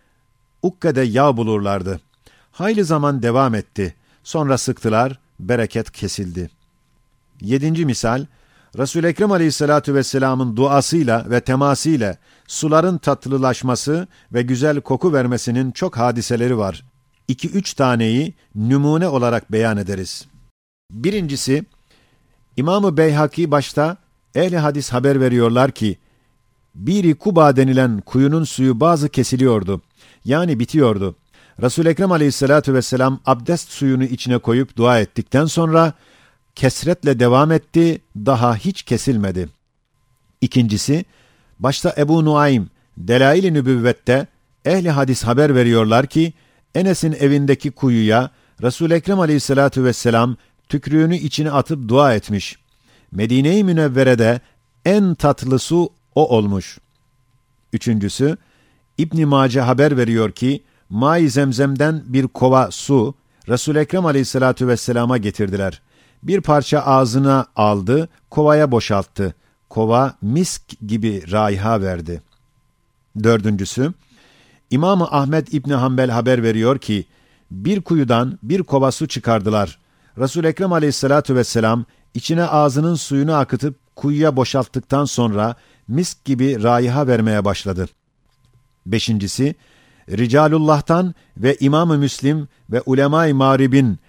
Ukke'de 0.62 1.02
yağ 1.02 1.38
bulurlardı. 1.38 2.00
Hayli 2.52 2.84
zaman 2.84 3.24
devam 3.24 3.56
etti. 3.56 3.96
Sonra 4.24 4.58
sıktılar, 4.58 5.20
bereket 5.40 5.92
kesildi. 5.92 6.50
Yedinci 7.42 7.86
misal, 7.86 8.26
Resul-i 8.78 9.08
Ekrem 9.08 9.32
Aleyhisselatü 9.32 9.96
Vesselam'ın 9.96 10.58
duasıyla 10.58 11.26
ve 11.30 11.42
temasıyla 11.42 12.18
suların 12.48 12.98
tatlılaşması 12.98 14.08
ve 14.34 14.42
güzel 14.42 14.82
koku 14.82 15.14
vermesinin 15.14 15.72
çok 15.72 15.98
hadiseleri 15.98 16.58
var. 16.58 16.86
2-3 17.30 17.76
taneyi 17.76 18.34
numune 18.56 19.08
olarak 19.08 19.52
beyan 19.52 19.78
ederiz. 19.78 20.26
Birincisi, 20.92 21.66
İmam-ı 22.58 22.98
Beyhaki 22.98 23.52
başta 23.52 23.98
ehli 24.36 24.58
hadis 24.58 24.94
haber 24.94 25.22
veriyorlar 25.22 25.72
ki, 25.72 25.98
Biri 26.76 27.16
Kuba 27.16 27.56
denilen 27.56 28.02
kuyunun 28.02 28.44
suyu 28.44 28.80
bazı 28.80 29.10
kesiliyordu. 29.10 29.82
Yani 30.26 30.60
bitiyordu. 30.60 31.16
Resul-i 31.62 31.90
Ekrem 31.90 32.12
aleyhissalatu 32.12 32.74
vesselam 32.74 33.20
abdest 33.26 33.72
suyunu 33.72 34.04
içine 34.04 34.38
koyup 34.38 34.78
dua 34.78 35.00
ettikten 35.00 35.46
sonra 35.46 35.94
kesretle 36.56 37.20
devam 37.20 37.52
etti, 37.52 38.02
daha 38.16 38.56
hiç 38.56 38.84
kesilmedi. 38.84 39.50
İkincisi, 40.42 41.06
başta 41.60 41.96
Ebu 41.98 42.26
Nuaym, 42.26 42.70
Delail-i 42.98 43.54
Nübüvvet'te 43.54 44.28
ehli 44.66 44.90
hadis 44.90 45.24
haber 45.24 45.56
veriyorlar 45.56 46.08
ki, 46.08 46.34
Enes'in 46.76 47.14
evindeki 47.14 47.72
kuyuya 47.72 48.30
Resul-i 48.62 48.94
Ekrem 48.94 49.20
aleyhissalatu 49.20 49.84
vesselam 49.84 50.38
tükrüğünü 50.70 51.18
içine 51.18 51.52
atıp 51.52 51.90
dua 51.90 52.14
etmiş. 52.16 52.58
Medine-i 53.12 53.64
Münevvere'de 53.64 54.40
en 54.86 55.16
tatlı 55.16 55.60
su 55.60 55.90
o 56.16 56.30
olmuş. 56.38 56.78
Üçüncüsü, 57.74 58.38
İbn 58.98 59.28
Mace 59.28 59.62
haber 59.62 59.98
veriyor 59.98 60.32
ki, 60.32 60.64
Mai 60.90 61.30
Zemzem'den 61.30 62.04
bir 62.06 62.28
kova 62.28 62.72
su 62.72 63.16
Resul 63.50 63.76
Ekrem 63.76 64.06
Aleyhissalatu 64.06 64.68
vesselam'a 64.68 65.18
getirdiler. 65.18 65.82
Bir 66.26 66.42
parça 66.42 66.80
ağzına 66.80 67.46
aldı, 67.56 68.10
kovaya 68.30 68.72
boşalttı. 68.72 69.36
Kova 69.70 70.16
misk 70.22 70.62
gibi 70.88 71.32
raiha 71.32 71.82
verdi. 71.82 72.22
Dördüncüsü, 73.24 73.94
imam 74.70 75.02
Ahmet 75.02 75.54
İbni 75.54 75.74
Hanbel 75.74 76.10
haber 76.10 76.44
veriyor 76.44 76.78
ki, 76.78 77.06
bir 77.52 77.82
kuyudan 77.82 78.40
bir 78.44 78.64
kova 78.64 78.92
su 78.92 79.08
çıkardılar. 79.08 79.80
Resul 80.18 80.44
Ekrem 80.44 80.74
Aleyhissalatu 80.74 81.36
vesselam 81.36 81.86
içine 82.14 82.44
ağzının 82.44 82.96
suyunu 82.96 83.34
akıtıp 83.34 83.76
kuyuya 83.96 84.36
boşalttıktan 84.36 85.06
sonra 85.06 85.56
misk 85.88 86.26
gibi 86.26 86.64
raiha 86.64 87.08
vermeye 87.08 87.46
başladı. 87.46 87.88
Beşincisi, 88.86 89.56
Ricalullah'tan 90.10 91.16
ve 91.38 91.58
İmam-ı 91.60 91.98
Müslim 91.98 92.48
ve 92.70 92.82
ulema-i 92.86 93.34
maribin 93.34 94.00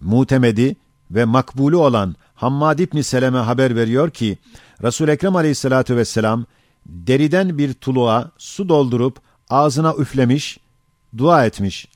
mutemedi 0.00 0.76
ve 1.14 1.24
makbulü 1.24 1.76
olan 1.76 2.16
Hammad 2.34 2.78
İbni 2.78 3.04
Seleme 3.04 3.38
haber 3.38 3.76
veriyor 3.76 4.10
ki, 4.10 4.38
resul 4.82 5.08
Ekrem 5.08 5.36
aleyhissalatu 5.36 5.96
vesselam, 5.96 6.44
deriden 6.86 7.58
bir 7.58 7.74
tuluğa 7.74 8.30
su 8.38 8.68
doldurup 8.68 9.20
ağzına 9.50 9.94
üflemiş, 9.98 10.58
dua 11.18 11.46
etmiş, 11.46 11.88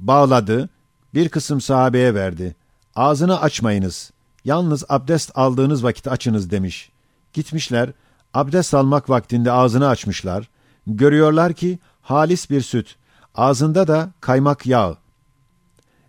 bağladı, 0.00 0.68
bir 1.14 1.28
kısım 1.28 1.60
sahabeye 1.60 2.14
verdi. 2.14 2.56
Ağzını 2.94 3.40
açmayınız, 3.40 4.10
yalnız 4.44 4.84
abdest 4.88 5.38
aldığınız 5.38 5.84
vakit 5.84 6.08
açınız 6.08 6.50
demiş. 6.50 6.90
Gitmişler, 7.32 7.92
abdest 8.34 8.74
almak 8.74 9.10
vaktinde 9.10 9.52
ağzını 9.52 9.88
açmışlar, 9.88 10.48
görüyorlar 10.86 11.52
ki 11.52 11.78
halis 12.02 12.50
bir 12.50 12.60
süt, 12.60 12.96
ağzında 13.34 13.88
da 13.88 14.10
kaymak 14.20 14.66
yağı. 14.66 14.96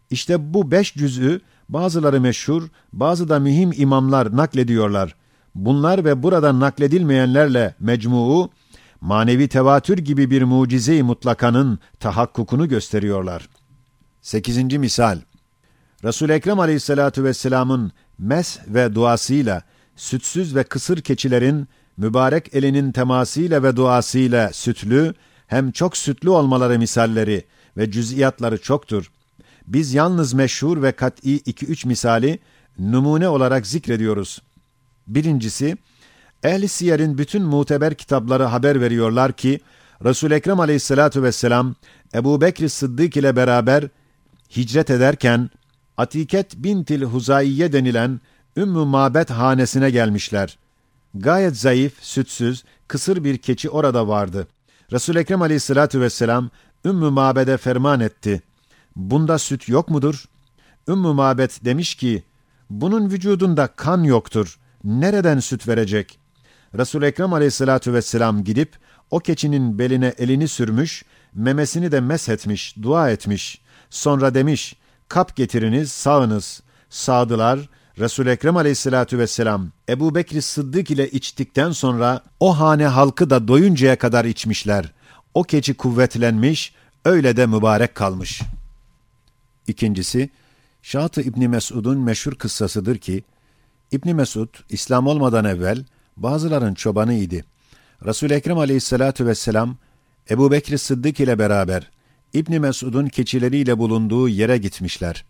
İşte 0.10 0.54
bu 0.54 0.72
beş 0.72 0.94
cüz'ü 0.94 1.42
bazıları 1.74 2.22
meşhur, 2.22 2.63
bazı 2.94 3.30
da 3.30 3.40
mühim 3.40 3.72
imamlar 3.75 4.38
naklediyorlar. 4.38 5.16
Bunlar 5.56 6.06
ve 6.06 6.24
burada 6.24 6.60
nakledilmeyenlerle 6.60 7.75
mecmuu, 7.80 8.50
manevi 9.01 9.48
tevatür 9.48 9.98
gibi 9.98 10.32
bir 10.32 10.42
mucize-i 10.42 11.04
mutlakanın 11.04 11.80
tahakkukunu 12.00 12.68
gösteriyorlar. 12.68 13.50
Sekizinci 14.22 14.80
misal, 14.80 15.20
Resul-i 16.04 16.32
Ekrem 16.32 16.60
aleyhissalatu 16.60 17.24
vesselamın 17.24 17.91
mes 18.17 18.60
ve 18.67 18.95
duasıyla, 18.95 19.63
sütsüz 19.95 20.56
ve 20.56 20.63
kısır 20.63 21.02
keçilerin 21.02 21.67
mübarek 21.98 22.56
elinin 22.56 22.91
temasıyla 22.91 23.63
ve 23.63 23.76
duasıyla 23.76 24.54
sütlü, 24.54 25.13
hem 25.48 25.72
çok 25.72 25.98
sütlü 25.98 26.30
olmaları 26.30 26.80
misalleri 26.80 27.45
ve 27.78 27.91
cüz'iyatları 27.91 28.62
çoktur. 28.62 29.12
Biz 29.67 29.93
yalnız 29.93 30.34
meşhur 30.34 30.82
ve 30.82 30.91
kat'i 30.91 31.36
iki 31.36 31.65
üç 31.65 31.86
misali 31.86 32.39
numune 32.80 33.30
olarak 33.30 33.67
zikrediyoruz. 33.67 34.41
Birincisi, 35.08 35.78
Ehl-i 36.43 36.67
Siyer'in 36.67 37.17
bütün 37.17 37.43
muteber 37.43 37.93
kitapları 37.93 38.43
haber 38.43 38.82
veriyorlar 38.82 39.34
ki, 39.34 39.60
Resul-i 40.04 40.34
Ekrem 40.34 40.60
aleyhissalatu 40.60 41.24
vesselam, 41.24 41.76
Ebu 42.15 42.41
Bekir 42.41 42.69
Sıddık 42.69 43.17
ile 43.17 43.36
beraber 43.36 43.88
hicret 44.56 44.89
ederken, 44.89 45.50
Atiket 45.97 46.56
bintil 46.56 47.04
Huzaiye 47.04 47.74
denilen 47.74 48.19
Ümmü 48.58 48.86
Mabet 48.86 49.30
hanesine 49.30 49.89
gelmişler. 49.89 50.58
Gayet 51.15 51.58
zayıf, 51.58 51.93
sütsüz, 52.02 52.63
kısır 52.88 53.24
bir 53.24 53.38
keçi 53.38 53.69
orada 53.69 54.08
vardı. 54.08 54.47
Resul 54.91 55.15
Ekrem 55.15 55.41
Aleyhissalatu 55.41 56.02
vesselam 56.02 56.50
Ümmü 56.86 57.10
Mabed'e 57.10 57.58
ferman 57.58 58.00
etti. 58.00 58.41
Bunda 58.95 59.38
süt 59.38 59.69
yok 59.69 59.89
mudur? 59.89 60.25
Ümmü 60.88 61.13
Mabed 61.13 61.51
demiş 61.65 61.95
ki, 61.95 62.23
bunun 62.69 63.10
vücudunda 63.10 63.67
kan 63.67 64.04
yoktur. 64.04 64.60
Nereden 64.84 65.39
süt 65.39 65.67
verecek? 65.67 66.19
Resul 66.77 67.04
Ekrem 67.04 67.34
Aleyhissalatu 67.34 67.93
vesselam 67.93 68.43
gidip 68.43 68.77
o 69.12 69.19
keçinin 69.19 69.80
beline 69.80 70.13
elini 70.17 70.47
sürmüş, 70.47 71.04
memesini 71.34 71.91
de 71.91 71.99
meshetmiş, 71.99 72.75
dua 72.82 73.10
etmiş. 73.10 73.62
Sonra 73.89 74.34
demiş, 74.34 74.75
kap 75.08 75.36
getiriniz, 75.36 75.91
sağınız. 75.91 76.62
Sağdılar, 76.89 77.60
Resul 77.99 78.27
Ekrem 78.27 78.58
Aleyhissalatu 78.58 79.17
vesselam 79.17 79.67
Ebu 79.89 80.15
Bekir 80.15 80.41
Sıddık 80.41 80.91
ile 80.91 81.10
içtikten 81.10 81.71
sonra 81.71 82.21
o 82.39 82.60
hane 82.60 82.88
halkı 82.88 83.30
da 83.30 83.47
doyuncaya 83.47 83.97
kadar 83.97 84.25
içmişler. 84.25 84.93
O 85.34 85.43
keçi 85.43 85.73
kuvvetlenmiş, 85.73 86.73
öyle 87.06 87.38
de 87.38 87.45
mübarek 87.45 87.95
kalmış. 87.95 88.41
İkincisi, 89.67 90.30
Şahat-ı 90.82 91.21
İbni 91.21 91.47
Mesud'un 91.47 92.00
meşhur 92.00 92.36
kıssasıdır 92.36 92.97
ki, 92.97 93.24
İbni 93.91 94.13
Mesud, 94.13 94.50
İslam 94.69 95.08
olmadan 95.08 95.45
evvel 95.45 95.86
bazıların 96.17 96.74
çobanı 96.74 97.13
idi. 97.13 97.45
Resul-i 98.06 98.34
Ekrem 98.34 98.58
aleyhissalatu 98.58 99.26
vesselam, 99.26 99.78
Ebu 100.30 100.52
Bekir 100.52 100.78
Sıddık 100.78 101.19
ile 101.19 101.39
beraber 101.39 101.91
İbni 102.34 102.60
Mesud'un 102.60 103.08
keçileriyle 103.08 103.78
bulunduğu 103.78 104.30
yere 104.30 104.58
gitmişler. 104.58 105.26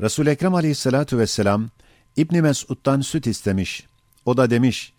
Resul-i 0.00 0.30
Ekrem 0.30 0.54
aleyhissalatu 0.54 1.18
vesselam, 1.18 1.68
İbni 2.16 2.42
Mesud'dan 2.42 3.00
süt 3.00 3.26
istemiş. 3.26 3.86
O 4.24 4.36
da 4.36 4.50
demiş, 4.50 4.92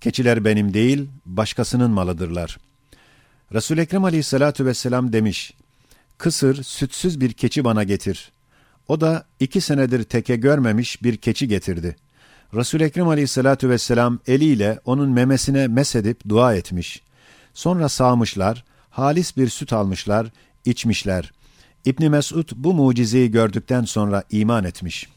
keçiler 0.00 0.44
benim 0.44 0.74
değil, 0.74 1.08
başkasının 1.26 1.90
malıdırlar. 1.90 2.58
Resul-i 3.52 3.80
Ekrem 3.80 4.04
aleyhissalatu 4.04 4.66
vesselam 4.66 5.12
demiş, 5.12 5.54
kısır, 6.18 6.62
sütsüz 6.62 7.20
bir 7.20 7.32
keçi 7.32 7.64
bana 7.64 7.84
getir. 7.84 8.32
O 8.88 9.00
da 9.00 9.24
iki 9.40 9.60
senedir 9.60 10.02
teke 10.04 10.36
görmemiş 10.36 11.02
bir 11.02 11.16
keçi 11.16 11.48
getirdi. 11.48 11.96
Resul-i 12.54 12.84
Ekrem 12.84 13.08
aleyhissalatu 13.08 13.68
vesselam 13.68 14.18
eliyle 14.26 14.80
onun 14.84 15.10
memesine 15.10 15.66
mesedip 15.66 16.28
dua 16.28 16.54
etmiş. 16.54 17.02
Sonra 17.54 17.88
sağmışlar, 17.88 18.64
halis 18.90 19.36
bir 19.36 19.48
süt 19.48 19.72
almışlar, 19.72 20.26
içmişler. 20.64 21.32
İbni 21.84 22.08
Mesud 22.08 22.48
bu 22.56 22.74
mucizeyi 22.74 23.30
gördükten 23.30 23.84
sonra 23.84 24.24
iman 24.30 24.64
etmiş. 24.64 25.08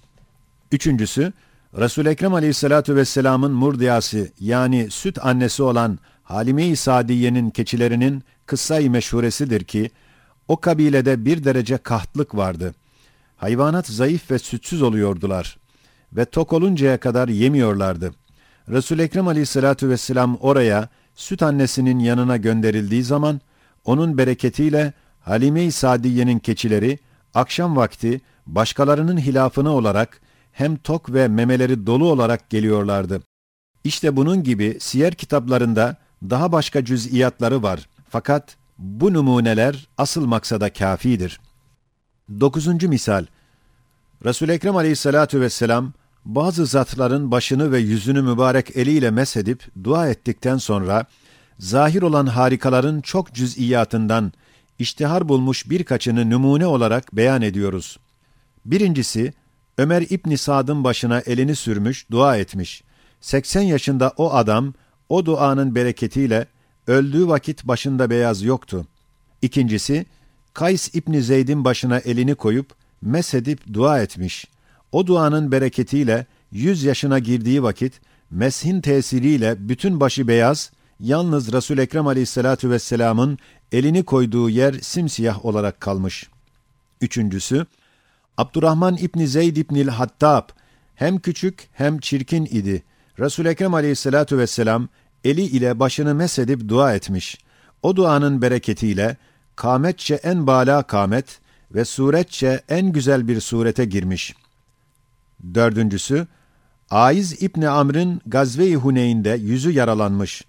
Üçüncüsü, 0.71 1.33
Resul-i 1.77 2.09
Ekrem 2.09 2.33
aleyhissalatu 2.33 2.95
vesselamın 2.95 3.51
murdiyası 3.51 4.29
yani 4.39 4.87
süt 4.91 5.25
annesi 5.25 5.63
olan 5.63 5.99
Halime-i 6.23 6.75
Sadiye'nin 6.75 7.49
keçilerinin 7.49 8.23
kıssayı 8.45 8.91
meşhuresidir 8.91 9.63
ki, 9.63 9.91
o 10.47 10.57
kabilede 10.57 11.25
bir 11.25 11.43
derece 11.43 11.77
kahtlık 11.77 12.35
vardı. 12.35 12.75
Hayvanat 13.37 13.87
zayıf 13.87 14.31
ve 14.31 14.39
sütsüz 14.39 14.81
oluyordular 14.81 15.57
ve 16.13 16.25
tok 16.25 16.53
oluncaya 16.53 16.97
kadar 16.97 17.27
yemiyorlardı. 17.27 18.13
Resul-i 18.69 19.01
Ekrem 19.01 19.27
aleyhissalatu 19.27 19.89
vesselam 19.89 20.37
oraya 20.41 20.89
süt 21.15 21.43
annesinin 21.43 21.99
yanına 21.99 22.37
gönderildiği 22.37 23.03
zaman, 23.03 23.41
onun 23.85 24.17
bereketiyle 24.17 24.93
Halime-i 25.21 25.71
Sadiye'nin 25.71 26.39
keçileri 26.39 26.99
akşam 27.33 27.75
vakti 27.75 28.21
başkalarının 28.47 29.17
hilafına 29.17 29.71
olarak 29.71 30.21
hem 30.51 30.75
tok 30.77 31.13
ve 31.13 31.27
memeleri 31.27 31.87
dolu 31.87 32.11
olarak 32.11 32.49
geliyorlardı. 32.49 33.21
İşte 33.83 34.15
bunun 34.15 34.43
gibi 34.43 34.77
siyer 34.79 35.13
kitaplarında 35.13 35.95
daha 36.29 36.51
başka 36.51 36.85
cüz'iyatları 36.85 37.63
var. 37.63 37.89
Fakat 38.09 38.57
bu 38.79 39.13
numuneler 39.13 39.87
asıl 39.97 40.25
maksada 40.25 40.73
kafidir. 40.73 41.39
Dokuzuncu 42.39 42.89
misal 42.89 43.25
Resul-i 44.25 44.51
Ekrem 44.51 44.75
aleyhissalatu 44.75 45.41
vesselam 45.41 45.93
bazı 46.25 46.65
zatların 46.65 47.31
başını 47.31 47.71
ve 47.71 47.79
yüzünü 47.79 48.21
mübarek 48.21 48.77
eliyle 48.77 49.11
mesedip 49.11 49.65
dua 49.83 50.09
ettikten 50.09 50.57
sonra, 50.57 51.05
zahir 51.59 52.01
olan 52.01 52.25
harikaların 52.25 53.01
çok 53.01 53.33
cüz'iyatından 53.33 54.31
iştihar 54.79 55.29
bulmuş 55.29 55.69
birkaçını 55.69 56.29
numune 56.29 56.65
olarak 56.65 57.15
beyan 57.15 57.41
ediyoruz. 57.41 57.99
Birincisi, 58.65 59.33
Ömer 59.77 60.01
İbni 60.09 60.37
Sad'ın 60.37 60.83
başına 60.83 61.19
elini 61.19 61.55
sürmüş, 61.55 62.11
dua 62.11 62.37
etmiş. 62.37 62.83
80 63.21 63.61
yaşında 63.61 64.13
o 64.17 64.33
adam, 64.33 64.73
o 65.09 65.25
duanın 65.25 65.75
bereketiyle 65.75 66.47
öldüğü 66.87 67.27
vakit 67.27 67.63
başında 67.63 68.09
beyaz 68.09 68.43
yoktu. 68.43 68.87
İkincisi, 69.41 70.05
Kays 70.53 70.95
İbni 70.95 71.21
Zeyd'in 71.21 71.65
başına 71.65 71.97
elini 71.99 72.35
koyup, 72.35 72.73
mesedip 73.01 73.73
dua 73.73 74.01
etmiş. 74.01 74.47
O 74.91 75.07
duanın 75.07 75.51
bereketiyle 75.51 76.25
100 76.51 76.83
yaşına 76.83 77.19
girdiği 77.19 77.63
vakit, 77.63 78.01
meshin 78.31 78.81
tesiriyle 78.81 79.69
bütün 79.69 79.99
başı 79.99 80.27
beyaz, 80.27 80.71
yalnız 80.99 81.53
Resul 81.53 81.77
Ekrem 81.77 82.07
Aleyhissalatu 82.07 82.69
vesselam'ın 82.69 83.37
elini 83.71 84.03
koyduğu 84.03 84.49
yer 84.49 84.73
simsiyah 84.73 85.45
olarak 85.45 85.81
kalmış. 85.81 86.29
Üçüncüsü, 87.01 87.65
Abdurrahman 88.37 88.97
İbni 88.97 89.27
Zeyd 89.27 89.57
İbnil 89.57 89.87
Hattab 89.87 90.49
hem 90.95 91.19
küçük 91.19 91.69
hem 91.73 91.99
çirkin 91.99 92.45
idi. 92.45 92.83
Resul 93.19 93.45
Ekrem 93.45 93.73
Aleyhissalatu 93.73 94.37
vesselam 94.37 94.89
eli 95.27 95.41
ile 95.41 95.79
başını 95.79 96.15
mesedip 96.15 96.67
dua 96.67 96.93
etmiş. 96.95 97.37
O 97.83 97.95
duanın 97.95 98.41
bereketiyle 98.41 99.17
kametçe 99.55 100.15
en 100.15 100.47
bala 100.47 100.83
kamet 100.83 101.39
ve 101.71 101.85
suretçe 101.85 102.61
en 102.69 102.91
güzel 102.91 103.27
bir 103.27 103.39
surete 103.39 103.85
girmiş. 103.85 104.35
Dördüncüsü, 105.53 106.27
Aiz 106.89 107.43
İbni 107.43 107.69
Amr'ın 107.69 108.21
Gazve-i 108.25 108.75
Huneyn'de 108.75 109.29
yüzü 109.29 109.71
yaralanmış. 109.71 110.45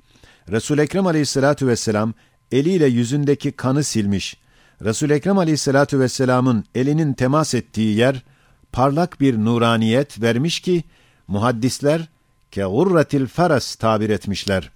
Resul 0.51 0.79
Ekrem 0.79 1.07
Aleyhissalatu 1.07 1.67
vesselam 1.67 2.15
eliyle 2.53 2.87
yüzündeki 2.87 3.53
kanı 3.53 3.85
silmiş. 3.85 4.37
Resul 4.85 5.11
Ekrem 5.11 5.39
Aleyhissalatu 5.39 6.01
vesselam'ın 6.01 6.65
elinin 6.75 7.13
temas 7.13 7.55
ettiği 7.55 7.97
yer 7.97 8.23
parlak 8.73 9.21
bir 9.21 9.39
nuraniyet 9.39 10.23
vermiş 10.23 10.61
ki 10.61 10.85
muhaddisler 11.29 12.09
ke 12.53 12.67
urratil 12.67 13.27
faras 13.27 13.75
tabir 13.75 14.11
etmişler. 14.11 14.71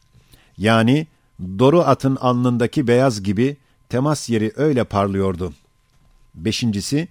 Yani 0.59 1.07
doru 1.41 1.81
atın 1.81 2.17
alnındaki 2.17 2.87
beyaz 2.87 3.23
gibi 3.23 3.57
temas 3.89 4.29
yeri 4.29 4.53
öyle 4.57 4.85
parlıyordu. 4.85 5.53
Beşincisi, 6.35 7.09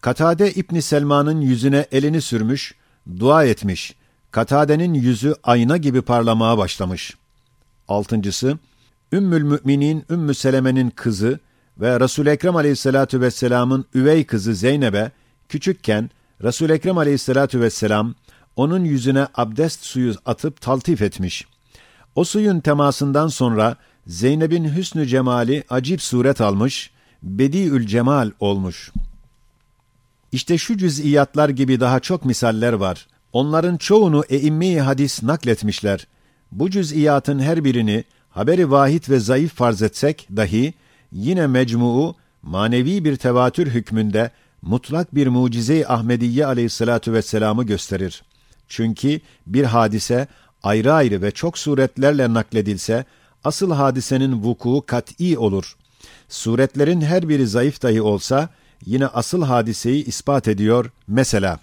Katade 0.00 0.52
İbni 0.52 0.82
Selman'ın 0.82 1.40
yüzüne 1.40 1.86
elini 1.92 2.20
sürmüş, 2.20 2.74
dua 3.20 3.44
etmiş. 3.44 3.94
Katade'nin 4.30 4.94
yüzü 4.94 5.34
ayna 5.42 5.76
gibi 5.76 6.02
parlamaya 6.02 6.58
başlamış. 6.58 7.16
Altıncısı, 7.88 8.58
Ümmül 9.12 9.42
Müminin 9.42 10.04
Ümmü 10.10 10.34
Seleme'nin 10.34 10.90
kızı 10.90 11.40
ve 11.78 12.00
Resul 12.00 12.26
Ekrem 12.26 12.56
Aleyhissalatu 12.56 13.20
vesselam'ın 13.20 13.84
üvey 13.94 14.26
kızı 14.26 14.54
Zeynep'e 14.54 15.10
küçükken 15.48 16.10
Resul 16.42 16.70
Ekrem 16.70 16.98
Aleyhissalatu 16.98 17.60
vesselam 17.60 18.14
onun 18.56 18.84
yüzüne 18.84 19.26
abdest 19.34 19.84
suyu 19.84 20.14
atıp 20.26 20.60
taltif 20.60 21.02
etmiş. 21.02 21.46
O 22.14 22.24
suyun 22.24 22.60
temasından 22.60 23.28
sonra 23.28 23.76
Zeynep'in 24.06 24.76
hüsnü 24.76 25.06
cemali 25.06 25.64
acip 25.70 26.02
suret 26.02 26.40
almış, 26.40 26.90
bediül 27.22 27.86
cemal 27.86 28.30
olmuş. 28.40 28.92
İşte 30.32 30.58
şu 30.58 30.76
cüz'iyatlar 30.76 31.48
gibi 31.48 31.80
daha 31.80 32.00
çok 32.00 32.24
misaller 32.24 32.72
var. 32.72 33.06
Onların 33.32 33.76
çoğunu 33.76 34.24
eimmi 34.28 34.80
hadis 34.80 35.22
nakletmişler. 35.22 36.06
Bu 36.52 36.70
cüz'iyatın 36.70 37.38
her 37.38 37.64
birini 37.64 38.04
haberi 38.30 38.70
vahid 38.70 39.08
ve 39.08 39.18
zayıf 39.18 39.54
farz 39.54 39.82
etsek 39.82 40.28
dahi 40.36 40.74
yine 41.12 41.46
mecmuu 41.46 42.14
manevi 42.42 43.04
bir 43.04 43.16
tevatür 43.16 43.66
hükmünde 43.66 44.30
mutlak 44.62 45.14
bir 45.14 45.26
mucize-i 45.26 45.86
Ahmediye 45.86 46.46
aleyhissalatu 46.46 47.12
vesselam'ı 47.12 47.64
gösterir. 47.64 48.22
Çünkü 48.72 49.20
bir 49.46 49.64
hadise 49.64 50.26
ayrı 50.62 50.92
ayrı 50.92 51.22
ve 51.22 51.30
çok 51.30 51.58
suretlerle 51.58 52.34
nakledilse 52.34 53.04
asıl 53.44 53.70
hadisenin 53.72 54.42
vuku 54.42 54.84
kat'i 54.86 55.38
olur. 55.38 55.76
Suretlerin 56.28 57.00
her 57.00 57.28
biri 57.28 57.46
zayıf 57.46 57.82
dahi 57.82 58.02
olsa 58.02 58.48
yine 58.86 59.06
asıl 59.06 59.42
hadiseyi 59.42 60.04
ispat 60.04 60.48
ediyor. 60.48 60.90
Mesela 61.08 61.58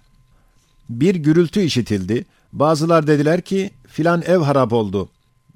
bir 0.89 1.15
gürültü 1.15 1.61
işitildi. 1.61 2.25
Bazılar 2.53 3.07
dediler 3.07 3.41
ki 3.41 3.71
filan 3.87 4.21
ev 4.21 4.37
harap 4.37 4.73
oldu. 4.73 5.09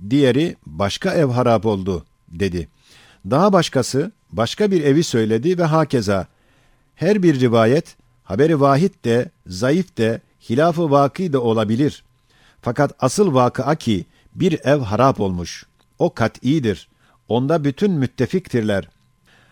Diğeri 0.10 0.56
başka 0.66 1.14
ev 1.14 1.26
harap 1.26 1.66
oldu 1.66 2.06
dedi. 2.28 2.68
Daha 3.30 3.54
başkası 3.54 4.12
başka 4.32 4.72
bir 4.72 4.84
evi 4.84 5.04
söyledi 5.04 5.58
ve 5.58 5.64
hakeza. 5.64 6.28
Her 6.96 7.24
bir 7.24 7.40
rivayet 7.40 7.96
haberi 8.24 8.60
vahid 8.60 8.94
de, 9.06 9.30
zayıf 9.48 9.98
de, 9.98 10.22
hilafı 10.50 10.92
vaki 10.92 11.34
de 11.34 11.38
olabilir. 11.38 12.04
Fakat 12.62 12.92
asıl 13.00 13.34
vakıa 13.34 13.76
ki 13.76 14.06
bir 14.36 14.60
ev 14.64 14.80
harap 14.80 15.20
olmuş. 15.20 15.66
O 16.00 16.14
kat'idir. 16.14 16.88
Onda 17.28 17.64
bütün 17.64 17.92
müttefiktirler. 17.92 18.90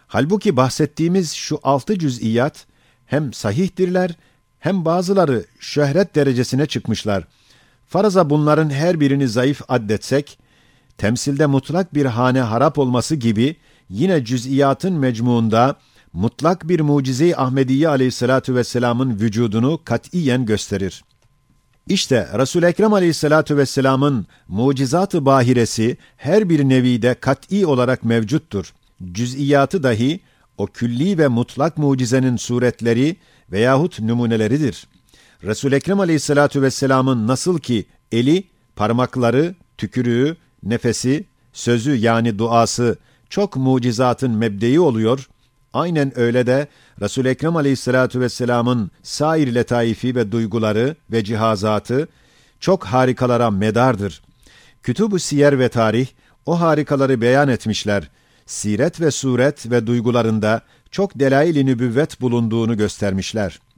Halbuki 0.08 0.58
bahsettiğimiz 0.58 1.34
şu 1.34 1.60
altı 1.64 2.00
cüz'iyat 2.00 2.66
hem 3.06 3.34
sahihtirler 3.34 4.12
hem 4.60 4.86
bazıları 4.86 5.46
şöhret 5.60 6.16
derecesine 6.16 6.66
çıkmışlar. 6.66 7.28
Faraza 7.88 8.30
bunların 8.30 8.70
her 8.70 9.00
birini 9.00 9.28
zayıf 9.28 9.62
addetsek, 9.68 10.40
temsilde 10.98 11.46
mutlak 11.46 11.94
bir 11.94 12.06
hane 12.06 12.42
harap 12.42 12.80
olması 12.80 13.16
gibi 13.16 13.56
yine 13.90 14.26
cüz'iyatın 14.26 14.94
mecmuunda 14.94 15.76
mutlak 16.14 16.70
bir 16.70 16.80
mucize-i 16.80 17.36
Ahmediye 17.36 17.88
aleyhissalatu 17.88 18.56
vesselamın 18.56 19.20
vücudunu 19.20 19.80
katiyen 19.86 20.46
gösterir. 20.46 21.04
İşte 21.88 22.30
Resul 22.38 22.64
Ekrem 22.64 22.94
Aleyhissalatu 22.94 23.58
vesselam'ın 23.58 24.26
mucizat-ı 24.48 25.26
bahiresi 25.26 25.98
her 26.18 26.50
bir 26.50 26.64
nevide 26.64 27.14
kat'i 27.14 27.66
olarak 27.66 28.04
mevcuttur. 28.04 28.74
Cüz'iyatı 29.12 29.84
dahi 29.84 30.20
o 30.58 30.68
külli 30.68 31.18
ve 31.18 31.28
mutlak 31.28 31.78
mucizenin 31.78 32.38
suretleri 32.38 33.16
veyahut 33.52 34.00
numuneleridir. 34.00 34.88
Resul 35.44 35.72
Ekrem 35.72 36.00
Aleyhissalatu 36.00 36.62
vesselam'ın 36.62 37.28
nasıl 37.28 37.60
ki 37.60 37.86
eli, 38.12 38.44
parmakları, 38.76 39.56
tükürüğü, 39.78 40.38
nefesi, 40.64 41.26
sözü 41.54 41.96
yani 41.96 42.40
duası 42.40 42.98
çok 43.30 43.56
mucizatın 43.56 44.32
mebdeyi 44.32 44.80
oluyor. 44.80 45.30
Aynen 45.74 46.20
öyle 46.20 46.48
de 46.48 46.68
Resul 47.02 47.26
Ekrem 47.26 47.56
Aleyhissalatu 47.56 48.20
vesselam'ın 48.20 48.92
sair 49.04 49.56
letaifi 49.56 50.16
ve 50.16 50.32
duyguları 50.32 50.96
ve 51.12 51.24
cihazatı 51.24 52.08
çok 52.60 52.86
harikalara 52.86 53.52
medardır. 53.52 54.22
Kütüb-ü 54.84 55.20
siyer 55.20 55.60
ve 55.60 55.70
tarih 55.70 56.08
o 56.46 56.60
harikaları 56.62 57.22
beyan 57.22 57.48
etmişler. 57.48 58.10
Siret 58.46 59.02
ve 59.02 59.12
suret 59.12 59.72
ve 59.72 59.88
duygularında 59.88 60.62
çok 60.92 61.20
delail-i 61.20 61.66
nübüvvet 61.66 62.22
bulunduğunu 62.22 62.78
göstermişler.'' 62.78 63.71